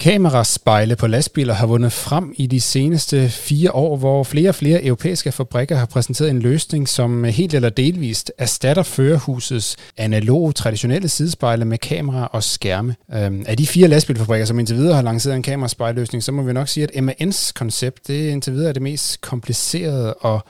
[0.01, 4.85] Kameraspejle på lastbiler har vundet frem i de seneste fire år, hvor flere og flere
[4.85, 11.65] europæiske fabrikker har præsenteret en løsning, som helt eller delvist erstatter førerhusets analoge, traditionelle sidespejle
[11.65, 12.95] med kamera og skærme.
[13.13, 16.53] Øhm, af de fire lastbilfabrikker, som indtil videre har lanceret en kameraspejlløsning, så må vi
[16.53, 20.45] nok sige, at MAN's koncept, det indtil videre er det mest komplicerede og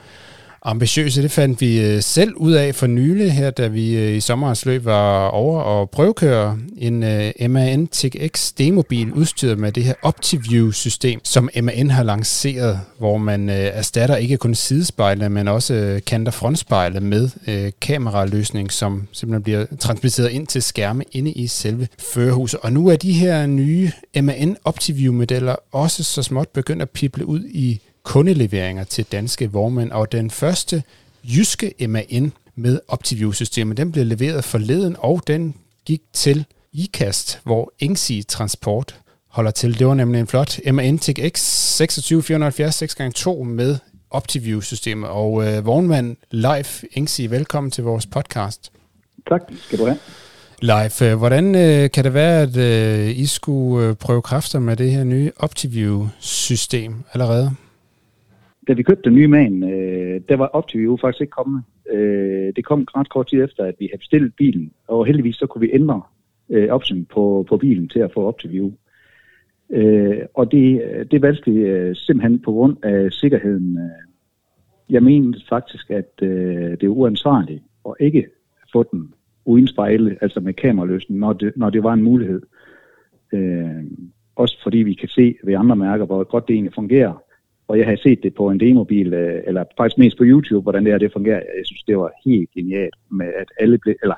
[0.64, 1.22] ambitiøse.
[1.22, 4.66] Det fandt vi øh, selv ud af for nylig her, da vi øh, i sommerens
[4.66, 9.94] løb var over og prøvekøre en øh, uh, MAN TX demobil udstyret med det her
[10.02, 16.32] OptiView-system, som MAN har lanceret, hvor man uh, erstatter ikke kun sidespejle, men også kanter
[16.32, 22.60] frontspejle med uh, kameraløsning, som simpelthen bliver transmitteret ind til skærme inde i selve førerhuset.
[22.62, 27.44] Og nu er de her nye MAN OptiView-modeller også så småt begyndt at pible ud
[27.44, 30.82] i kundeleveringer til danske vognmænd, og den første
[31.24, 38.22] jyske MAN med OptiView-systemet, den blev leveret forleden, og den gik til IKAST, hvor Ingsi
[38.28, 39.78] Transport holder til.
[39.78, 41.40] Det var nemlig en flot MAN TX
[41.76, 43.78] 26470 6x2 med
[44.10, 48.72] OptiView-systemet, og øh, vognmand Leif Ingsi, velkommen til vores podcast.
[49.28, 49.98] Tak skal du have.
[50.60, 54.76] Leif, øh, hvordan øh, kan det være, at øh, I skulle øh, prøve kræfter med
[54.76, 57.50] det her nye OptiView-system allerede?
[58.68, 61.62] Da vi købte den nye man, øh, der var OptiView faktisk ikke kommet.
[61.92, 65.46] Øh, det kom ret kort tid efter, at vi havde bestilt bilen, og heldigvis så
[65.46, 66.02] kunne vi ændre
[66.48, 68.72] øh, option på, på bilen til at få OptiView.
[69.70, 73.78] Øh, og det, det valgte vi øh, simpelthen på grund af sikkerheden.
[73.78, 74.12] Øh,
[74.90, 78.26] jeg mener faktisk, at øh, det er uansvarligt at ikke
[78.72, 82.42] få den uden spejle, altså med kameraløsning, når det, når det var en mulighed.
[83.32, 83.84] Øh,
[84.36, 87.22] også fordi vi kan se ved andre mærker, hvor godt det egentlig fungerer.
[87.72, 90.84] Og jeg har set det på en demobil, øh, eller faktisk mest på YouTube, hvordan
[90.84, 91.40] det her det fungerer.
[91.58, 94.14] Jeg synes, det var helt genialt med, at alle blev, eller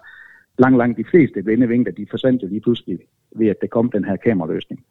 [0.58, 2.98] langt, langt de fleste blinde vinkler, de forsvandt jo lige pludselig
[3.36, 4.84] ved, at der kom den her kameraløsning.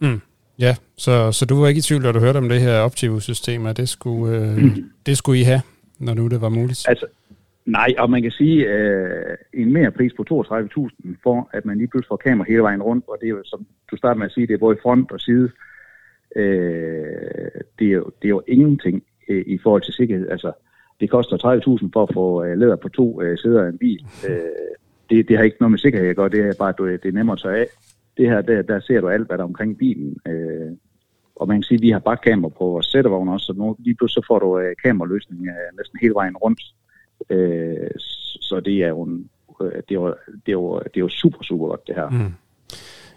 [0.00, 0.20] Mm.
[0.58, 3.66] Ja, så, så du var ikke i tvivl, da du hørte om det her Optivo-system,
[3.66, 5.62] at det skulle, øh, det skulle I have,
[5.98, 6.88] når nu det var muligt?
[6.88, 7.06] Altså,
[7.66, 11.88] nej, og man kan sige, øh, en mere pris på 32.000 for, at man lige
[11.88, 14.32] pludselig får kamera hele vejen rundt, og det er jo, som du starter med at
[14.32, 15.44] sige, det er både front og side.
[15.44, 15.69] Øh,
[17.78, 20.28] det, er jo, det er jo ingenting øh, i forhold til sikkerhed.
[20.28, 20.52] Altså,
[21.00, 21.36] det koster
[21.82, 24.06] 30.000 for at få øh, læder på to øh, sæder af en bil.
[24.28, 24.40] Øh,
[25.10, 27.12] det, det har ikke noget med sikkerhed at gøre, det er bare, du, det er
[27.12, 27.66] nemmere at tage af.
[28.16, 30.16] Det her, der, der ser du alt, hvad der er omkring bilen.
[30.28, 30.70] Øh,
[31.36, 33.94] og man kan sige, at vi har bakkamera på vores sættevogn også, så nu lige
[33.94, 36.62] pludselig så får du øh, kameraløsning øh, næsten hele vejen rundt.
[37.30, 37.90] Øh,
[38.40, 39.30] så det er jo, en,
[39.62, 40.14] øh, det, er jo,
[40.46, 42.08] det, er jo, det er jo super, super godt, det her.
[42.10, 42.34] Mm.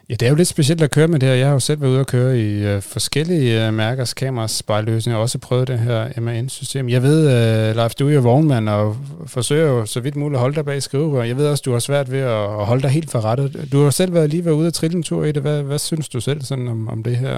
[0.09, 1.35] Ja, det er jo lidt specielt at køre med det her.
[1.35, 5.21] Jeg har jo selv været ude at køre i øh, forskellige øh, mærkers kameraspejlløsninger, og
[5.21, 6.89] også prøvet det her MAN-system.
[6.89, 8.95] Jeg ved, øh, Leif, du er jo vognmand og
[9.35, 11.27] forsøger jo så vidt muligt at holde dig bag skrivebordet.
[11.27, 13.49] Jeg ved også, du har svært ved at, at holde dig helt forrettet.
[13.73, 15.41] Du har selv været lige været ude og trille en tur i det.
[15.41, 17.35] Hvad, hvad synes du selv sådan om, om det her,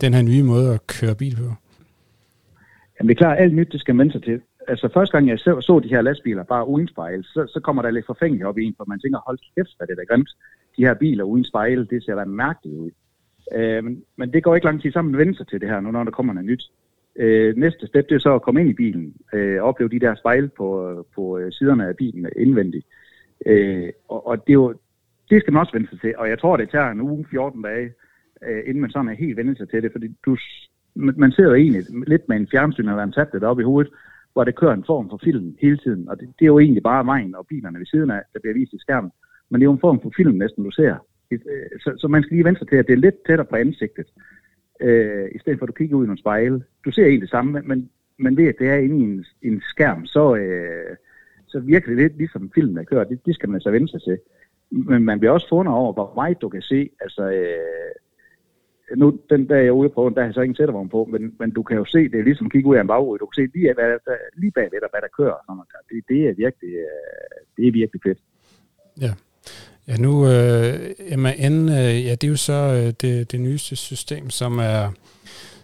[0.00, 1.48] den her nye måde at køre bil på?
[2.94, 4.40] Jamen det er klart, alt nyt, det skal man sig til.
[4.68, 7.82] Altså første gang jeg så, så de her lastbiler bare uden spejl, så, så kommer
[7.82, 10.06] der lidt forfængeligt op i en, for man tænker, hold kæft, hvad det er da
[10.14, 10.30] grimt.
[10.76, 12.90] De her biler uden spejle, det ser da mærkeligt ud.
[13.54, 15.90] Øh, men, men det går ikke lang tid sammen med sig til det her, nu
[15.90, 16.70] når der kommer noget nyt.
[17.16, 20.00] Øh, næste step, det er så at komme ind i bilen øh, og opleve de
[20.00, 20.68] der spejle på,
[21.14, 22.86] på øh, siderne af bilen indvendigt.
[23.46, 24.74] Øh, og, og det, er jo,
[25.30, 27.62] det skal man også vende sig til, og jeg tror, det tager en uge, 14
[27.62, 27.92] dage,
[28.46, 30.36] øh, inden man sådan er helt vendt sig til det, fordi du,
[30.94, 33.92] man sidder jo egentlig lidt med en fjernsyn eller en tablet oppe i hovedet,
[34.32, 36.82] hvor det kører en form for film hele tiden, og det, det er jo egentlig
[36.82, 39.10] bare vejen og bilerne ved siden af, der bliver vist i skærmen,
[39.50, 40.94] men det er jo en form for film næsten, du ser.
[41.30, 41.38] Øh,
[41.80, 44.06] så, så man skal lige vente sig til, at det er lidt tættere på ansigtet.
[44.80, 46.64] øh, i stedet for at du kigger ud i nogle spejle.
[46.84, 49.62] Du ser egentlig det samme, men, men ved at det er inde i en, en
[49.68, 50.96] skærm, så, øh,
[51.46, 53.08] så virker det lidt ligesom filmen er kørt.
[53.08, 54.18] Det, det skal man så vende sig til.
[54.70, 56.90] Men man bliver også fundet over, hvor meget du kan se.
[57.00, 57.90] Altså, øh,
[58.96, 61.34] nu, den der jeg er ude på, der har jeg så ingen sættervogn på, men,
[61.38, 63.18] men du kan jo se, det er ligesom at kigge ud af en bagrude.
[63.18, 65.66] Du kan se lige, hvad der, lige bagved dig, hvad der kører.
[65.90, 68.18] Det, det, er virkelig, øh, det er virkelig fedt.
[69.00, 69.12] Ja.
[69.90, 74.30] Ja, nu, øh, MAN, øh, ja, det er jo så øh, det, det nyeste system,
[74.30, 74.90] som er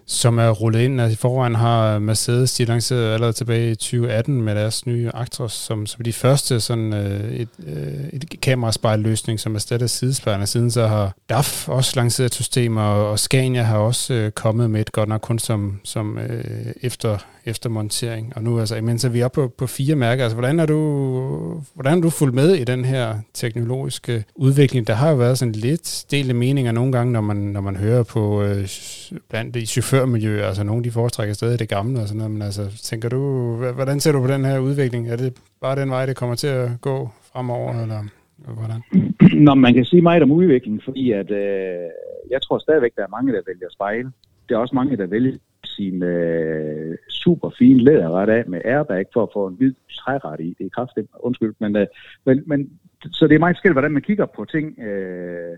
[0.09, 1.01] som er rullet ind.
[1.01, 5.53] Altså, I forvejen har Mercedes, de lanceret allerede tilbage i 2018 med deres nye Actros,
[5.53, 10.47] som, som de første sådan øh, et, øh, et kameraspejlløsning, som erstatter sidespejlene.
[10.47, 14.71] Siden så har DAF også lanceret et system, og, og Scania har også øh, kommet
[14.71, 18.33] med et, godt nok kun som, som øh, efter, efter montering.
[18.37, 20.23] Og nu altså, imens er vi oppe på, på fire mærker.
[20.23, 20.81] Altså, hvordan har du,
[21.75, 24.87] hvordan har du fulgt med i den her teknologiske udvikling?
[24.87, 28.03] Der har jo været sådan lidt delte meninger nogle gange, når man, når man hører
[28.03, 28.69] på øh,
[29.31, 32.83] blandt de chaufførmiljøer, altså nogle de foretrækker stadig det gamle og sådan noget, men altså,
[32.83, 33.19] tænker du,
[33.75, 35.09] hvordan ser du på den her udvikling?
[35.09, 38.05] Er det bare den vej, det kommer til at gå fremover, eller
[38.39, 38.81] hvordan?
[39.47, 41.89] Nå, man kan sige meget om udviklingen, fordi at, øh,
[42.31, 44.11] jeg tror stadigvæk, der er mange, der vælger spejle.
[44.49, 45.39] Der er også mange, der vælger
[45.77, 50.57] sin øh, super fine læderret af med airbag for at få en hvid træret i.
[50.59, 51.55] Det er kraftigt, undskyld.
[51.59, 51.87] Men, øh,
[52.27, 52.71] men, men,
[53.13, 54.79] så det er meget forskelligt, hvordan man kigger på ting.
[54.79, 55.57] Øh,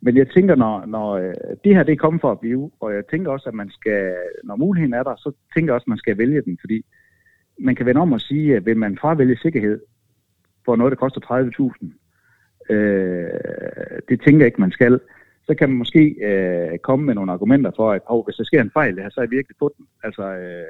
[0.00, 2.94] men jeg tænker, når, når øh, det her det er kommet for at blive, og
[2.94, 5.88] jeg tænker også, at man skal, når muligheden er der, så tænker jeg også, at
[5.94, 6.84] man skal vælge den, fordi
[7.58, 9.80] man kan vende om og sige, at vil man fravælge sikkerhed
[10.64, 11.20] for noget, der koster
[12.70, 13.28] 30.000, øh,
[14.08, 15.00] det tænker jeg ikke, man skal,
[15.50, 18.60] så kan man måske øh, komme med nogle argumenter for, at oh, hvis der sker
[18.62, 19.86] en fejl, det har så er jeg virkelig på den.
[20.02, 20.64] Altså, øh,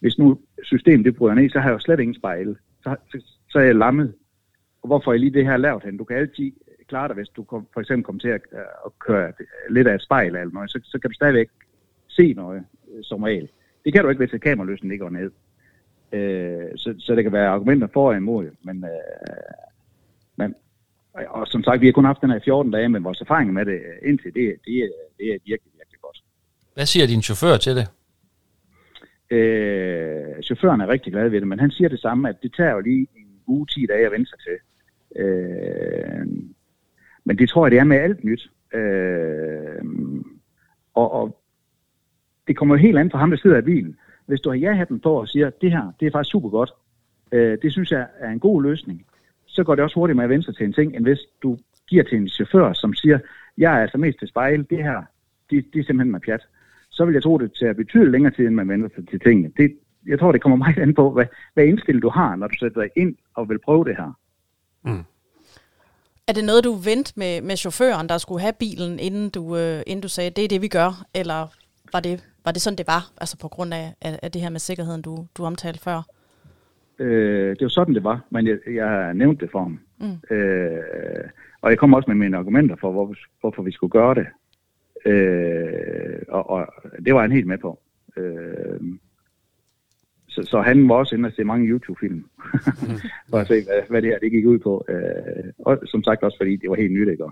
[0.00, 2.56] hvis nu systemet det bryder ned, så har jeg jo slet ingen spejle.
[2.82, 3.16] Så, så,
[3.50, 4.14] så er jeg lammet.
[4.82, 5.96] Og hvorfor er lige det her lavt hen?
[5.96, 6.52] Du kan altid
[6.88, 9.32] klare dig, hvis du kom, for eksempel kommer til at, øh, at køre
[9.70, 11.48] lidt af et spejl eller noget, så, så kan du stadigvæk
[12.08, 13.48] se noget øh, som regel.
[13.84, 15.30] Det kan du ikke, hvis kameraløsningen ligger ned.
[16.12, 19.54] Øh, så, så det kan være argumenter for og imod, men, øh,
[20.36, 20.54] men
[21.14, 23.64] og som sagt, vi har kun haft den her 14 dage, men vores erfaring med
[23.64, 26.22] det indtil, det, det, er, det er virkelig, virkelig godt.
[26.74, 27.86] Hvad siger din chauffør til det?
[29.30, 32.70] Øh, chaufføren er rigtig glad ved det, men han siger det samme, at det tager
[32.70, 34.58] jo lige en uge, 10 dage at vende sig til.
[35.22, 36.26] Øh,
[37.24, 38.50] men det tror jeg, det er med alt nyt.
[38.74, 39.84] Øh,
[40.94, 41.40] og, og
[42.46, 43.96] det kommer jo helt an fra ham, der sidder i bilen.
[44.26, 46.72] Hvis du har ja-hatten på og siger, det her, det er faktisk super godt,
[47.32, 49.06] øh, det synes jeg er en god løsning,
[49.54, 51.58] så går det også hurtigt med at vende sig til en ting, end hvis du
[51.88, 53.18] giver til en chauffør, som siger,
[53.58, 55.02] jeg er altså mest til spejl, det her,
[55.50, 56.40] det, det er simpelthen med pjat.
[56.90, 59.50] Så vil jeg tro, det tager betydeligt længere tid, end man vender sig til tingene.
[59.56, 62.54] Det, jeg tror, det kommer meget an på, hvad, hvad indstilling du har, når du
[62.58, 64.18] sætter dig ind og vil prøve det her.
[64.84, 65.04] Mm.
[66.28, 69.82] Er det noget, du vendte med, med chaufføren, der skulle have bilen, inden du, øh,
[69.86, 71.04] inden du sagde, det er det, vi gør?
[71.14, 71.46] Eller
[71.92, 74.50] var det, var det sådan, det var, altså på grund af, af, af det her
[74.50, 76.02] med sikkerheden, du, du omtalte før?
[76.98, 79.78] Øh, det var sådan, det var, men jeg, jeg nævnte det for ham.
[80.00, 80.36] Mm.
[80.36, 81.24] Øh,
[81.60, 84.26] og jeg kom også med mine argumenter for, hvor, hvorfor vi skulle gøre det.
[85.06, 86.66] Øh, og, og
[87.06, 87.80] det var han helt med på.
[88.16, 88.80] Øh,
[90.28, 92.98] så, så han var også inde og se mange YouTube-film, mm.
[93.30, 94.84] for at se, hvad, hvad det her det gik ud på.
[94.88, 97.24] Øh, og som sagt også, fordi det var helt nyt, ikke?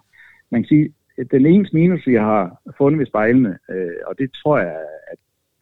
[0.51, 4.31] man kan sige, at den eneste minus, vi har fundet ved spejlene, øh, og det
[4.43, 4.77] tror jeg,
[5.13, 5.19] at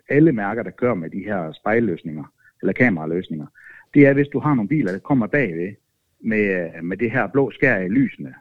[0.08, 2.24] alle mærker, der kører med de her spejlløsninger,
[2.62, 3.46] eller kameraløsninger,
[3.94, 5.74] det er, hvis du har nogle biler, der kommer bagved
[6.20, 8.35] med, med det her blå skær i lysene,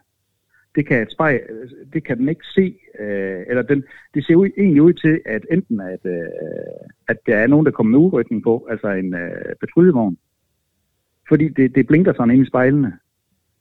[0.74, 1.40] det kan, et spejl,
[1.92, 3.84] det kan den ikke se, øh, eller den,
[4.14, 6.22] det ser ud, egentlig ud til, at enten at, øh,
[7.08, 10.18] at der er nogen, der kommer med udrykning på, altså en øh, patruljevogn,
[11.28, 12.92] fordi det, det blinker sådan ind i spejlene,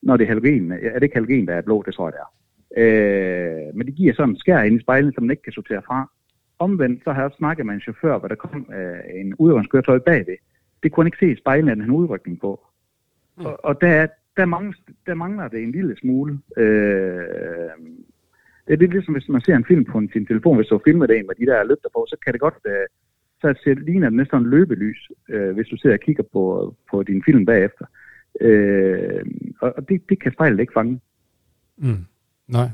[0.02, 0.72] når det er halogen.
[0.72, 1.84] Er det ikke halogen, der er blå?
[1.86, 2.30] Det tror jeg, det er.
[2.78, 5.82] Øh, men det giver sådan en skær ind i spejlene, som man ikke kan sortere
[5.88, 6.12] fra.
[6.60, 10.00] Omvendt, så har jeg også snakket med en chauffør, hvor der kom øh, en udrykningskøretøj
[10.00, 10.38] bagved.
[10.84, 12.68] Det kunne han ikke se i spejlene, at han udrykning på.
[13.38, 13.46] Mm.
[13.46, 14.74] Og, og der, der, mangler,
[15.08, 16.40] der mangler det en lille smule.
[16.58, 17.72] Øh,
[18.68, 21.06] det er lidt ligesom, hvis man ser en film på sin telefon, hvis du filmer
[21.06, 22.88] det en med de der lygter på, så kan det godt, øh,
[23.42, 26.76] så ser det ligner det næsten en løbelys, øh, hvis du ser og kigger på,
[26.92, 27.86] på din film bagefter.
[28.42, 29.26] Øh,
[29.62, 31.02] og det, det kan spejlet ikke fange.
[31.78, 32.06] Mm.
[32.48, 32.70] Nej.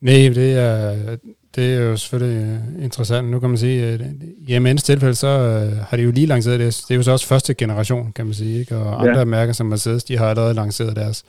[0.00, 1.16] Nej, det er,
[1.56, 3.28] det er jo selvfølgelig øh, interessant.
[3.28, 4.00] Nu kan man sige, at
[4.48, 6.84] i MN's tilfælde, så øh, har de jo lige lanceret det.
[6.88, 8.60] Det er jo så også første generation, kan man sige.
[8.60, 8.76] Ikke?
[8.76, 9.24] Og andre ja.
[9.24, 11.24] mærker som Mercedes, de har allerede lanceret deres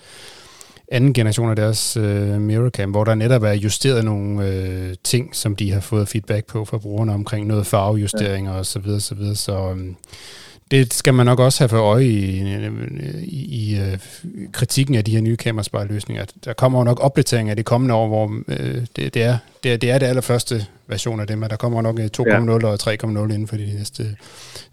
[0.92, 5.56] anden generation af deres uh, Mirrorcam, hvor der netop er justeret nogle uh, ting, som
[5.56, 8.58] de har fået feedback på fra brugerne omkring noget farvejusteringer ja.
[8.58, 9.36] og så videre, så videre.
[9.36, 9.96] Så um,
[10.72, 12.40] det skal man nok også have for øje i,
[13.24, 14.00] i, i uh,
[14.52, 16.26] kritikken af de her nye kameraspejlløsninger.
[16.46, 18.46] Der kommer jo nok opdateringer af det kommende år, hvor uh,
[18.96, 20.56] det, det, er, det, er, det er det allerførste
[20.88, 22.68] version af det, men der kommer nok 2.0 ja.
[22.68, 24.04] og 3.0 inden for de næste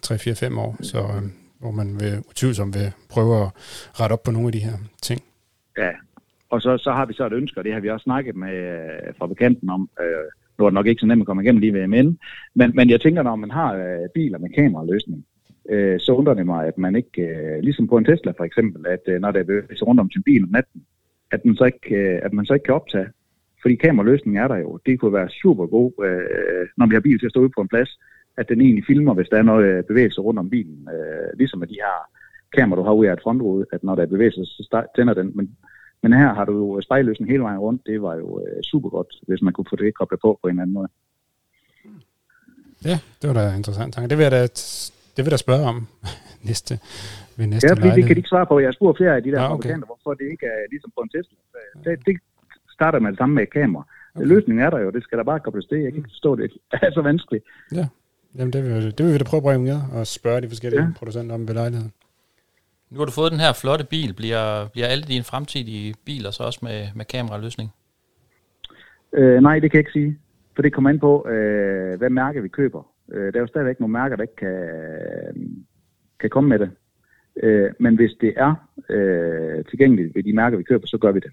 [0.07, 1.23] 3-4-5 år, så øh,
[1.59, 3.49] hvor man vil utvivlsomt vil prøve at
[4.01, 5.21] rette op på nogle af de her ting.
[5.79, 5.91] Ja,
[6.51, 8.55] og så, så har vi så et ønske, og det har vi også snakket med
[8.55, 9.91] øh, fabrikanten om.
[10.01, 10.07] Øh,
[10.59, 12.19] nu er det nok ikke så nemt at komme igennem lige ved MN,
[12.55, 15.25] men, men jeg tænker, når man har øh, biler med kameraløsning,
[15.71, 18.87] øh, så undrer det mig, at man ikke, øh, ligesom på en Tesla for eksempel,
[18.87, 20.83] at øh, når der bevæger sig rundt om sin bil om natten,
[21.31, 23.09] at man så ikke, øh, at man så ikke kan optage.
[23.63, 24.79] Fordi kameraløsningen er der jo.
[24.87, 27.61] Det kunne være super god, øh, når vi har bil til at stå ude på
[27.61, 27.99] en plads,
[28.37, 30.89] at den egentlig filmer, hvis der er noget øh, bevægelse rundt om bilen.
[30.95, 31.97] Øh, ligesom med de her
[32.57, 35.33] kameraer, du har ude af et frontrude, at når der er bevægelse, så tænder den.
[35.35, 35.57] Men,
[36.03, 37.83] men her har du jo spejlløsning hele vejen rundt.
[37.87, 40.61] Det var jo øh, super godt, hvis man kunne få det koblet på på en
[40.61, 40.89] anden måde.
[42.85, 44.11] Ja, det var da interessant.
[44.11, 44.43] Det vil jeg da,
[45.17, 45.87] det vil jeg spørge om
[46.49, 46.75] næste,
[47.37, 48.59] ved næste Ja, fordi det kan de ikke svare på.
[48.59, 49.75] Jeg har spurgt flere af de der ja, okay.
[49.91, 51.37] hvorfor det ikke er ligesom på en Tesla.
[51.85, 52.15] Det, det
[52.77, 53.85] starter med det samme med kamera.
[54.15, 54.27] Okay.
[54.27, 55.79] Løsningen er der jo, det skal der bare kobles til.
[55.79, 56.53] Jeg kan ikke forstå det.
[56.71, 57.45] Det er så vanskeligt.
[57.73, 57.87] Ja,
[58.39, 60.83] Jamen, det, vil, det vil vi da prøve at bringe med og spørge de forskellige
[60.83, 60.89] ja.
[60.99, 61.93] producenter om ved lejligheden.
[62.91, 64.15] Nu har du fået den her flotte bil.
[64.15, 67.71] Bliver, bliver alle dine fremtidige biler så også med, med kameraløsning?
[69.13, 70.19] Øh, nej, det kan jeg ikke sige.
[70.55, 72.92] For det kommer an på, øh, hvad mærke vi køber.
[73.13, 74.57] Øh, der er jo stadigvæk nogle mærker, der ikke kan,
[76.21, 76.71] kan komme med det.
[77.43, 78.55] Øh, men hvis det er
[78.89, 81.33] øh, tilgængeligt ved de mærker, vi køber, så gør vi det.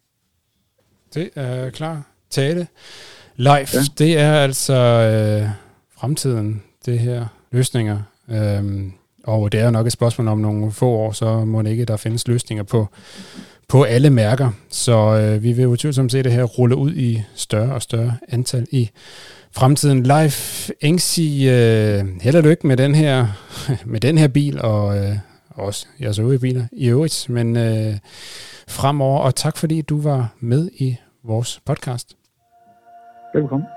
[1.14, 2.68] Det er klar tale.
[3.36, 3.80] Live, ja.
[3.98, 5.50] det er altså øh,
[6.00, 7.98] fremtiden, det her løsninger.
[8.32, 8.92] Øhm,
[9.24, 11.86] og det er jo nok et spørgsmål om nogle få år, så må det ikke,
[11.86, 12.88] der findes løsninger på,
[13.68, 14.52] på alle mærker.
[14.70, 18.68] Så øh, vi vil utvivlsomt se det her rulle ud i større og større antal
[18.72, 18.90] i
[19.52, 20.04] fremtiden.
[20.04, 20.32] Live
[20.82, 23.28] Engsi, øh, held og lykke med den her,
[23.86, 25.18] med den her bil, og øh,
[25.50, 27.98] også jeres øvrige biler i øvrigt, men øh,
[28.68, 32.16] fremover, og tak fordi du var med i vores podcast.
[33.34, 33.68] Velkommen.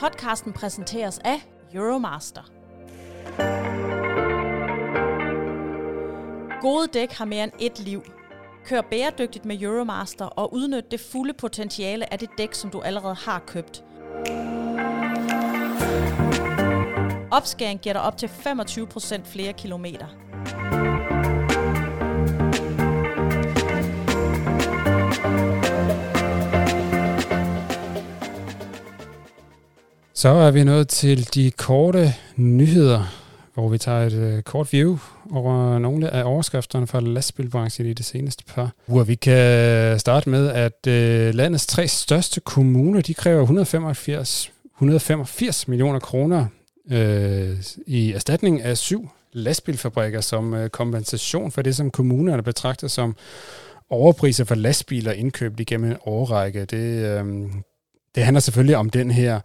[0.00, 1.38] Podcasten præsenteres af
[1.74, 2.42] Euromaster.
[6.60, 8.02] Gode dæk har mere end et liv.
[8.68, 13.14] Kør bæredygtigt med Euromaster og udnyt det fulde potentiale af det dæk, som du allerede
[13.14, 13.84] har købt.
[17.30, 20.06] Opskæring giver dig op til 25% flere kilometer.
[30.14, 33.17] Så er vi nået til de korte nyheder,
[33.60, 34.98] hvor vi tager et øh, kort view
[35.32, 39.04] over nogle af overskrifterne fra lastbilbranchen i det seneste par uger.
[39.04, 45.68] Vi kan øh, starte med, at øh, landets tre største kommuner, de kræver 185, 185
[45.68, 46.46] millioner kroner
[46.90, 53.16] øh, i erstatning af syv lastbilfabrikker som øh, kompensation for det, som kommunerne betragter som
[53.90, 56.64] overpriser for lastbiler indkøbt igennem en årrække.
[56.64, 57.24] Det, øh,
[58.14, 59.40] det handler selvfølgelig om den her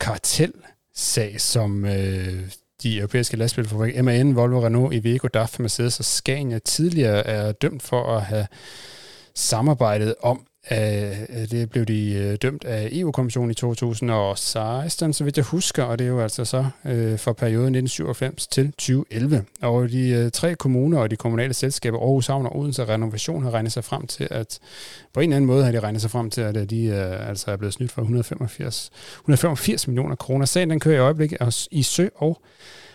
[0.00, 2.50] kartelsag, som øh,
[2.82, 8.16] de europæiske lastbilfabrikker, MAN, Volvo, Renault, Iveco, DAF, Mercedes og Scania tidligere er dømt for
[8.16, 8.46] at have
[9.34, 15.36] samarbejdet om Øh, øh, det blev de øh, dømt af EU-kommissionen i 2016, så vidt
[15.36, 19.44] jeg husker, og det er jo altså så øh, for perioden 1997 til 2011.
[19.62, 23.50] Og de øh, tre kommuner og de kommunale selskaber, Aarhus Havn og Odense Renovation, har
[23.50, 24.58] regnet sig frem til, at
[25.14, 27.50] på en eller anden måde har de regnet sig frem til, at øh, de altså
[27.50, 30.46] er blevet snydt for 185, 185 millioner kroner.
[30.46, 32.42] Sagen den kører i øjeblikket i Sø og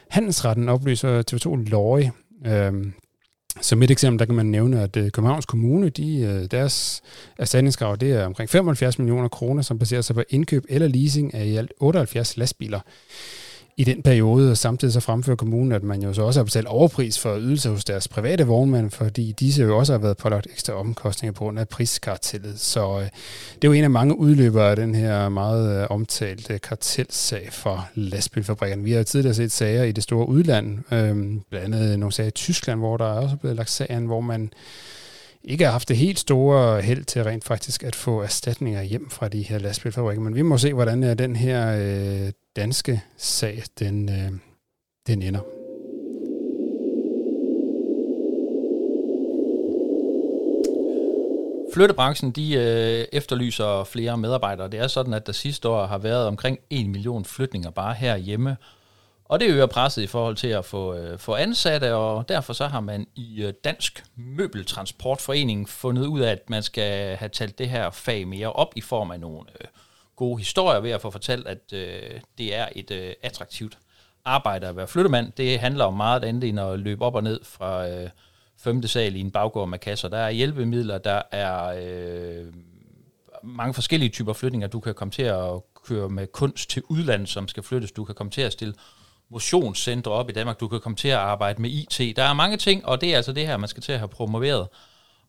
[0.10, 2.12] Handelsretten oplyser TV2 Løje.
[2.46, 2.94] Øhm,
[3.62, 7.02] som et eksempel, der kan man nævne, at øh, Københavns Kommune, de, øh, deres
[7.38, 11.46] erstatningskrav, det er omkring 75 millioner kroner, som baserer sig på indkøb eller leasing af
[11.46, 12.80] i alt 78 lastbiler
[13.82, 16.68] i den periode, og samtidig så fremfører kommunen, at man jo så også har betalt
[16.68, 20.74] overpris for ydelser hos deres private vognmænd, fordi disse jo også har været pålagt ekstra
[20.74, 22.60] omkostninger på grund af priskartellet.
[22.60, 23.04] Så øh,
[23.56, 27.90] det er jo en af mange udløbere af den her meget øh, omtalte kartelsag for
[27.96, 28.86] lastbilfabrikken.
[28.86, 32.32] Vi har tidligere set sager i det store udland, øh, blandt andet nogle sager i
[32.32, 34.52] Tyskland, hvor der er også blevet lagt sagen, hvor man
[35.44, 39.28] ikke har haft det helt store held til rent faktisk at få erstatninger hjem fra
[39.28, 40.24] de her lastbilfabrikker.
[40.24, 44.32] Men vi må se, hvordan er den her øh, danske sag, den, øh,
[45.08, 45.42] den ender.
[51.74, 54.68] Flyttebranchen de øh, efterlyser flere medarbejdere.
[54.68, 58.58] Det er sådan, at der sidste år har været omkring 1 million flytninger bare herhjemme.
[59.32, 62.68] Og det øger presset i forhold til at få, øh, få ansatte, og derfor så
[62.68, 67.70] har man i øh, Dansk Møbeltransportforening fundet ud af, at man skal have talt det
[67.70, 69.68] her fag mere op i form af nogle øh,
[70.16, 73.78] gode historier ved at få fortalt, at øh, det er et øh, attraktivt
[74.26, 75.32] arbejde at være flyttemand.
[75.38, 78.10] Det handler om meget andet end at løbe op og ned fra øh,
[78.58, 80.10] femte sal i en baggård med kasser.
[80.10, 82.54] Der er hjælpemidler, der er øh,
[83.44, 84.68] mange forskellige typer flytninger.
[84.68, 87.92] Du kan komme til at køre med kunst til udlandet, som skal flyttes.
[87.92, 88.74] Du kan komme til at stille
[89.32, 90.60] motionscentre op i Danmark.
[90.60, 92.16] Du kan komme til at arbejde med IT.
[92.16, 94.08] Der er mange ting, og det er altså det her, man skal til at have
[94.08, 94.68] promoveret.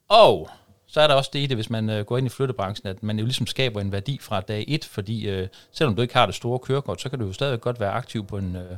[0.09, 0.50] Og
[0.86, 3.03] så er der også det i det, hvis man øh, går ind i flyttebranchen, at
[3.03, 6.26] man jo ligesom skaber en værdi fra dag et, fordi øh, selvom du ikke har
[6.26, 8.76] det store kørekort, så kan du jo stadig godt være aktiv på en, øh,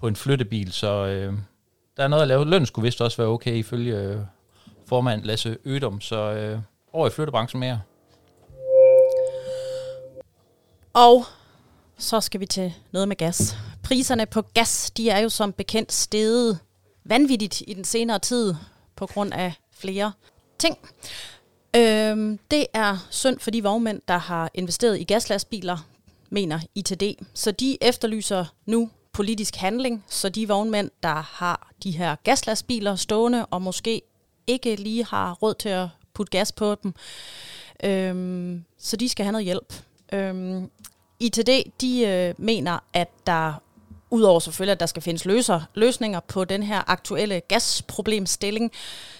[0.00, 0.72] på en flyttebil.
[0.72, 1.34] Så øh,
[1.96, 2.44] der er noget at lave.
[2.44, 4.18] Løn skulle vist også være okay ifølge øh,
[4.86, 6.58] formand Lasse Ødom, så øh,
[6.92, 7.80] over i flyttebranchen mere.
[10.94, 11.24] Og
[11.98, 13.56] så skal vi til noget med gas.
[13.86, 16.58] Priserne på gas, de er jo som bekendt steget
[17.04, 18.54] vanvittigt i den senere tid
[18.96, 20.12] på grund af flere
[20.58, 20.78] ting.
[21.76, 25.78] Øhm, det er synd for de vognmænd, der har investeret i gaslastbiler,
[26.30, 27.02] mener ITD.
[27.34, 33.46] Så de efterlyser nu politisk handling, så de vognmænd, der har de her gaslastbiler stående,
[33.46, 34.02] og måske
[34.46, 36.94] ikke lige har råd til at putte gas på dem,
[37.84, 39.74] øhm, så de skal have noget hjælp.
[40.12, 40.70] Øhm,
[41.20, 43.54] ITD de øh, mener, at der
[44.10, 48.72] udover selvfølgelig, at der skal findes løser, løsninger på den her aktuelle gasproblemstilling,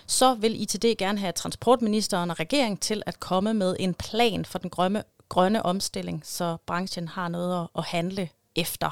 [0.06, 4.58] så vil ITD gerne have transportministeren og regeringen til at komme med en plan for
[4.58, 8.90] den grønne, grønne omstilling, så branchen har noget at, at handle efter.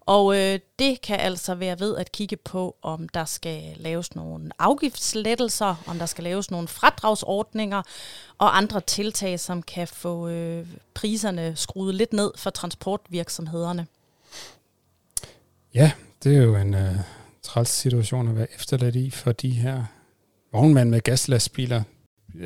[0.00, 4.50] Og øh, det kan altså være ved at kigge på, om der skal laves nogle
[4.58, 7.82] afgiftslettelser, om der skal laves nogle fradragsordninger
[8.38, 13.86] og andre tiltag, som kan få øh, priserne skruet lidt ned for transportvirksomhederne.
[15.74, 15.92] Ja,
[16.24, 16.94] det er jo en øh,
[17.42, 19.84] træls situation at være efterladt i for de her
[20.52, 21.82] vognmænd med gaslastbiler.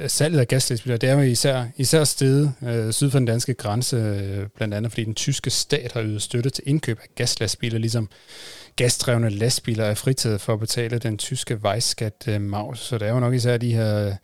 [0.06, 3.96] Salget af gaslastbiler, det er jo især, især stedet øh, syd for den danske grænse,
[3.96, 8.08] øh, blandt andet fordi den tyske stat har ydet støtte til indkøb af gaslastbiler, ligesom
[8.76, 12.78] gasdrevne lastbiler er fritaget for at betale den tyske vejskat øh, MAUS.
[12.78, 14.16] Så det er jo nok især de her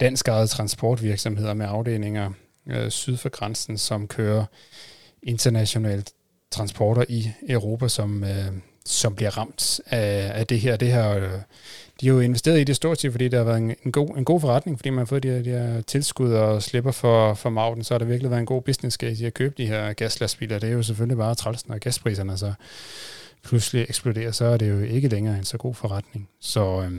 [0.00, 2.30] danskejede transportvirksomheder med afdelinger
[2.66, 4.44] øh, syd for grænsen, som kører
[5.22, 6.12] internationalt
[6.52, 8.52] transporter i Europa, som, øh,
[8.84, 10.76] som bliver ramt af, af det her.
[10.76, 11.30] Det her øh,
[12.00, 14.16] de har jo investeret i det stort set, fordi det har været en, en, god,
[14.16, 17.34] en god forretning, fordi man har fået de her, de her tilskud og slipper for,
[17.34, 19.66] for magten, så har det virkelig været en god business case i at købe de
[19.66, 20.58] her gaslastbiler.
[20.58, 22.52] Det er jo selvfølgelig bare træls, når gaspriserne så
[23.44, 26.28] pludselig eksploderer, så er det jo ikke længere en så god forretning.
[26.40, 26.92] Så øh,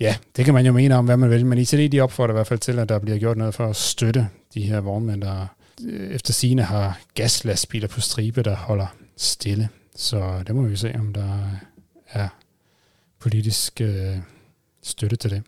[0.00, 2.36] ja, det kan man jo mene om, hvad man vil, men ICD de opfordrer i
[2.36, 5.46] hvert fald til, at der bliver gjort noget for at støtte de her vognmænd, der
[5.86, 9.68] Øh, efter sine har gaslastbiler på stribe, der holder stille.
[9.96, 11.50] Så det må vi se, om der
[12.08, 12.28] er
[13.18, 14.16] politisk øh,
[14.82, 15.42] støtte til det.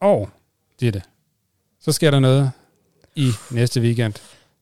[0.00, 0.30] Og
[0.80, 1.02] det er det.
[1.80, 2.50] Så sker der noget
[3.16, 4.14] i næste weekend.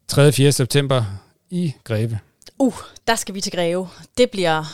[0.09, 0.27] 3.
[0.27, 0.53] og 4.
[0.53, 1.05] september
[1.51, 2.19] i Greve.
[2.59, 2.75] Uh,
[3.07, 3.89] der skal vi til Greve.
[4.19, 4.65] Det bliver,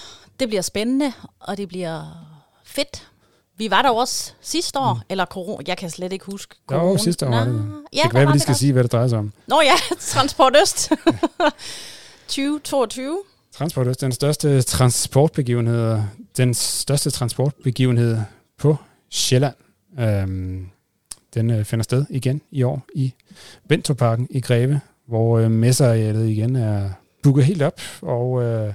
[0.41, 2.27] det bliver spændende, og det bliver
[2.65, 3.09] fedt.
[3.59, 5.01] Vi var der også sidste år, mm.
[5.09, 6.55] eller corona, jeg kan slet ikke huske.
[6.67, 6.91] Corona.
[6.91, 7.73] Jo, sidste år var det.
[7.93, 9.33] Ja, det kan være, vi skal sige, hvad det drejer sig om.
[9.47, 9.75] Nå ja,
[10.13, 10.93] Transport Øst.
[12.29, 13.23] 2022.
[13.53, 16.01] Transport Øst, den største transportbegivenhed,
[16.37, 18.19] den største transportbegivenhed
[18.59, 18.77] på
[19.11, 19.55] Sjælland.
[20.01, 20.69] Øhm,
[21.35, 23.15] den øh, finder sted igen i år i
[23.69, 26.91] Ventoparken i Greve, hvor øh, messerarealet igen er
[27.23, 28.73] booket helt op, og øh,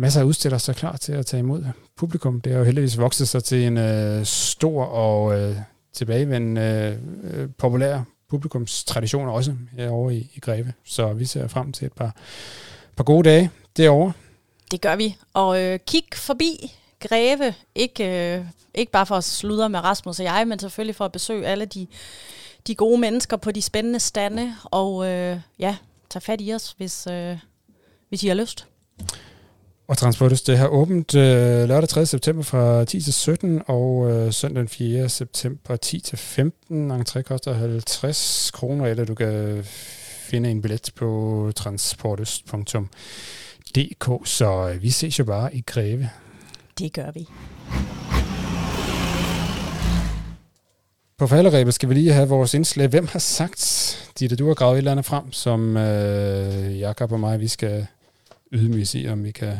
[0.00, 1.64] masser af udstillere så klar til at tage imod
[1.96, 2.40] publikum.
[2.40, 5.56] Det har jo heldigvis vokset sig til en øh, stor og øh,
[5.92, 10.72] tilbagevendende øh, populær publikumstradition også herovre i, i Greve.
[10.84, 12.16] Så vi ser frem til et par,
[12.96, 14.12] par gode dage derovre.
[14.70, 15.16] Det gør vi.
[15.34, 18.44] Og øh, kig forbi Greve, ikke, øh,
[18.74, 21.64] ikke bare for at sludre med Rasmus og jeg, men selvfølgelig for at besøge alle
[21.64, 21.86] de,
[22.66, 25.76] de gode mennesker på de spændende stande, og øh, ja,
[26.10, 27.38] tag fat i os, hvis, øh,
[28.08, 28.66] hvis I har lyst.
[29.90, 32.06] Og Transportøst det har åbent øh, lørdag 3.
[32.06, 35.08] september fra 10 til 17 og øh, søndag 4.
[35.08, 36.90] september 10 til 15.
[36.90, 39.64] Entré koster 50 kroner, eller du kan
[40.28, 44.20] finde en billet på transportøst.dk.
[44.24, 46.10] Så øh, vi ses jo bare i Greve.
[46.78, 47.28] Det gør vi.
[51.18, 52.88] På falderæbet skal vi lige have vores indslag.
[52.88, 57.20] Hvem har sagt, Ditte, du har gravet et eller andet frem, som øh, Jakob og
[57.20, 57.86] mig, vi skal
[58.52, 59.56] ydmyge sige, om vi kan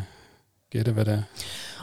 [0.71, 1.23] gætte, hvad det er?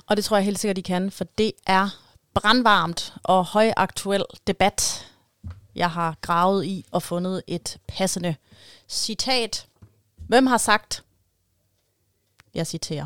[0.07, 1.89] Og det tror jeg helt sikkert, de kan, for det er
[2.33, 5.07] brandvarmt og højaktuel debat,
[5.75, 8.35] jeg har gravet i og fundet et passende
[8.87, 9.67] citat.
[10.27, 11.03] Hvem har sagt?
[12.55, 13.05] Jeg citerer.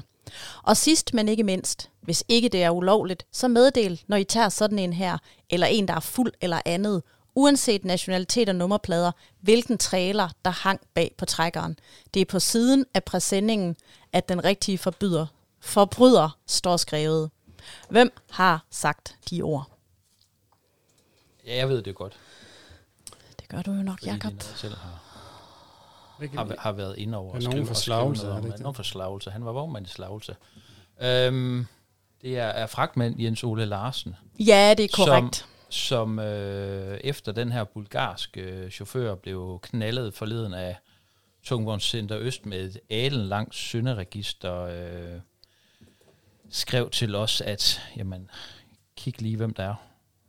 [0.64, 4.50] Og sidst, men ikke mindst, hvis ikke det er ulovligt, så meddel, når I tager
[4.50, 5.18] sådan en her,
[5.50, 7.04] eller en, der er fuld eller andet,
[7.36, 9.12] uanset nationalitet og nummerplader,
[9.42, 11.80] hvilken trailer, der hang bag på trækkeren.
[12.14, 13.76] Det er på siden af præsendingen,
[14.14, 15.26] at den rigtige forbyder
[15.62, 17.32] forbryder står skrevet.
[17.90, 19.72] Hvem har sagt de ord?
[21.48, 22.18] Ja, jeg ved det godt.
[23.40, 24.32] Det gør du jo nok, Jakob.
[24.34, 25.02] jeg selv har,
[26.36, 27.32] har, har været inde over.
[27.32, 28.42] Er og skrive- for og skrive Slagelse, noget om.
[28.42, 28.64] det ikke det?
[28.64, 29.32] Nogen for Slagelse.
[29.32, 30.36] Han var vognmand i Slagelse.
[31.02, 31.66] Øhm,
[32.22, 35.36] det er, er fragtmand Jens Ole Larsen, Ja, det er korrekt.
[35.36, 40.78] som, som øh, efter den her bulgarske øh, chauffør blev knaldet forleden af
[41.44, 45.20] Tungvognscenter Øst med et alenlangt synderegister, øh,
[46.52, 48.30] skrev til os, at jamen,
[48.96, 49.76] kig lige, hvem der er.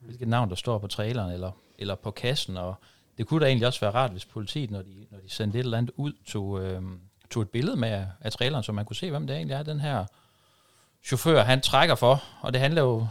[0.01, 2.57] Hvilket navn, der står på traileren eller, eller på kassen.
[2.57, 2.75] Og
[3.19, 5.65] det kunne da egentlig også være rart, hvis politiet, når de, når de sendte et
[5.65, 6.83] eller andet ud, tog, øh,
[7.31, 9.81] tog et billede med af traileren, så man kunne se, hvem det egentlig er, den
[9.81, 10.05] her
[11.05, 12.23] chauffør, han trækker for.
[12.41, 13.07] Og det handler jo,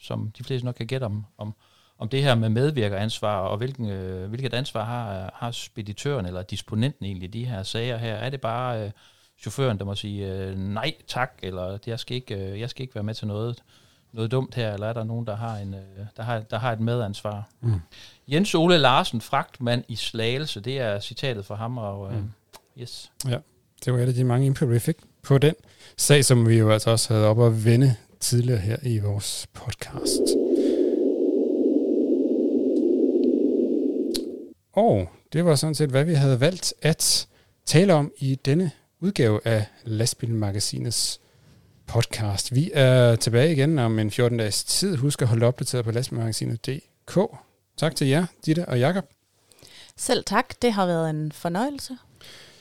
[0.00, 1.54] som de fleste nok kan gætte om, om,
[1.98, 7.06] om det her med medvirkeransvar, og hvilken, øh, hvilket ansvar har, har speditøren eller disponenten
[7.06, 8.14] egentlig i de her sager her.
[8.14, 8.90] Er det bare øh,
[9.42, 12.94] chaufføren, der må sige øh, nej tak, eller jeg skal, ikke, øh, jeg skal ikke
[12.94, 13.62] være med til noget,
[14.12, 15.80] noget dumt her, eller er der nogen, der har, en, øh,
[16.16, 17.48] der har, der har et medansvar?
[17.60, 17.80] Mm.
[18.28, 22.30] Jens Ole Larsen, fragtmand i Slagelse, det er citatet fra ham, og øh, Mm.
[22.80, 23.12] yes.
[23.84, 25.54] Det var et af de mange input, vi fik på den
[25.96, 30.20] sag, som vi jo altså også havde op at vende tidligere her i vores podcast.
[34.72, 37.26] Og det var sådan set, hvad vi havde valgt at
[37.66, 38.70] tale om i denne
[39.02, 41.20] udgave af Lastbilmagasinets
[41.86, 42.54] podcast.
[42.54, 44.96] Vi er tilbage igen om en 14 dages tid.
[44.96, 47.18] Husk at holde opdateret på lastbilmagasinet.dk.
[47.76, 49.04] Tak til jer, Ditte og Jakob.
[49.96, 51.96] Selv tak, det har været en fornøjelse.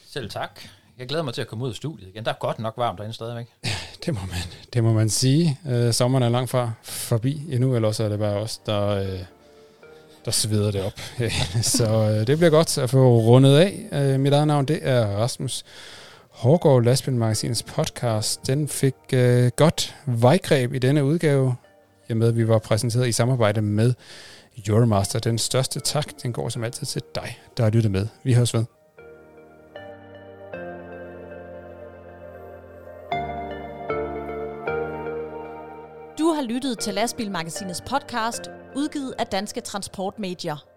[0.09, 0.61] Selv tak.
[0.97, 2.25] Jeg glæder mig til at komme ud af studiet igen.
[2.25, 3.47] Der er godt nok varmt derinde stadigvæk.
[4.05, 4.39] Det må man,
[4.73, 5.59] det må man sige.
[5.69, 9.19] Øh, sommeren er langt fra forbi endnu, eller også er det bare os, der, øh,
[10.25, 10.99] der sveder det op.
[11.77, 13.89] så øh, det bliver godt at få rundet af.
[13.91, 15.63] Øh, mit eget navn, det er Rasmus
[16.41, 18.47] Hårgaard, Lastbilmagasinets podcast.
[18.47, 21.55] Den fik øh, godt vejgreb i denne udgave,
[22.09, 23.93] i med at vi var præsenteret i samarbejde med
[24.67, 25.19] Euromaster.
[25.19, 28.07] Den største tak, den går som altid til dig, der har lyttet med.
[28.23, 28.65] Vi høres ved.
[36.19, 38.41] Du har lyttet til Lastbilmagasinets podcast,
[38.75, 40.70] udgivet af Danske Transportmedier.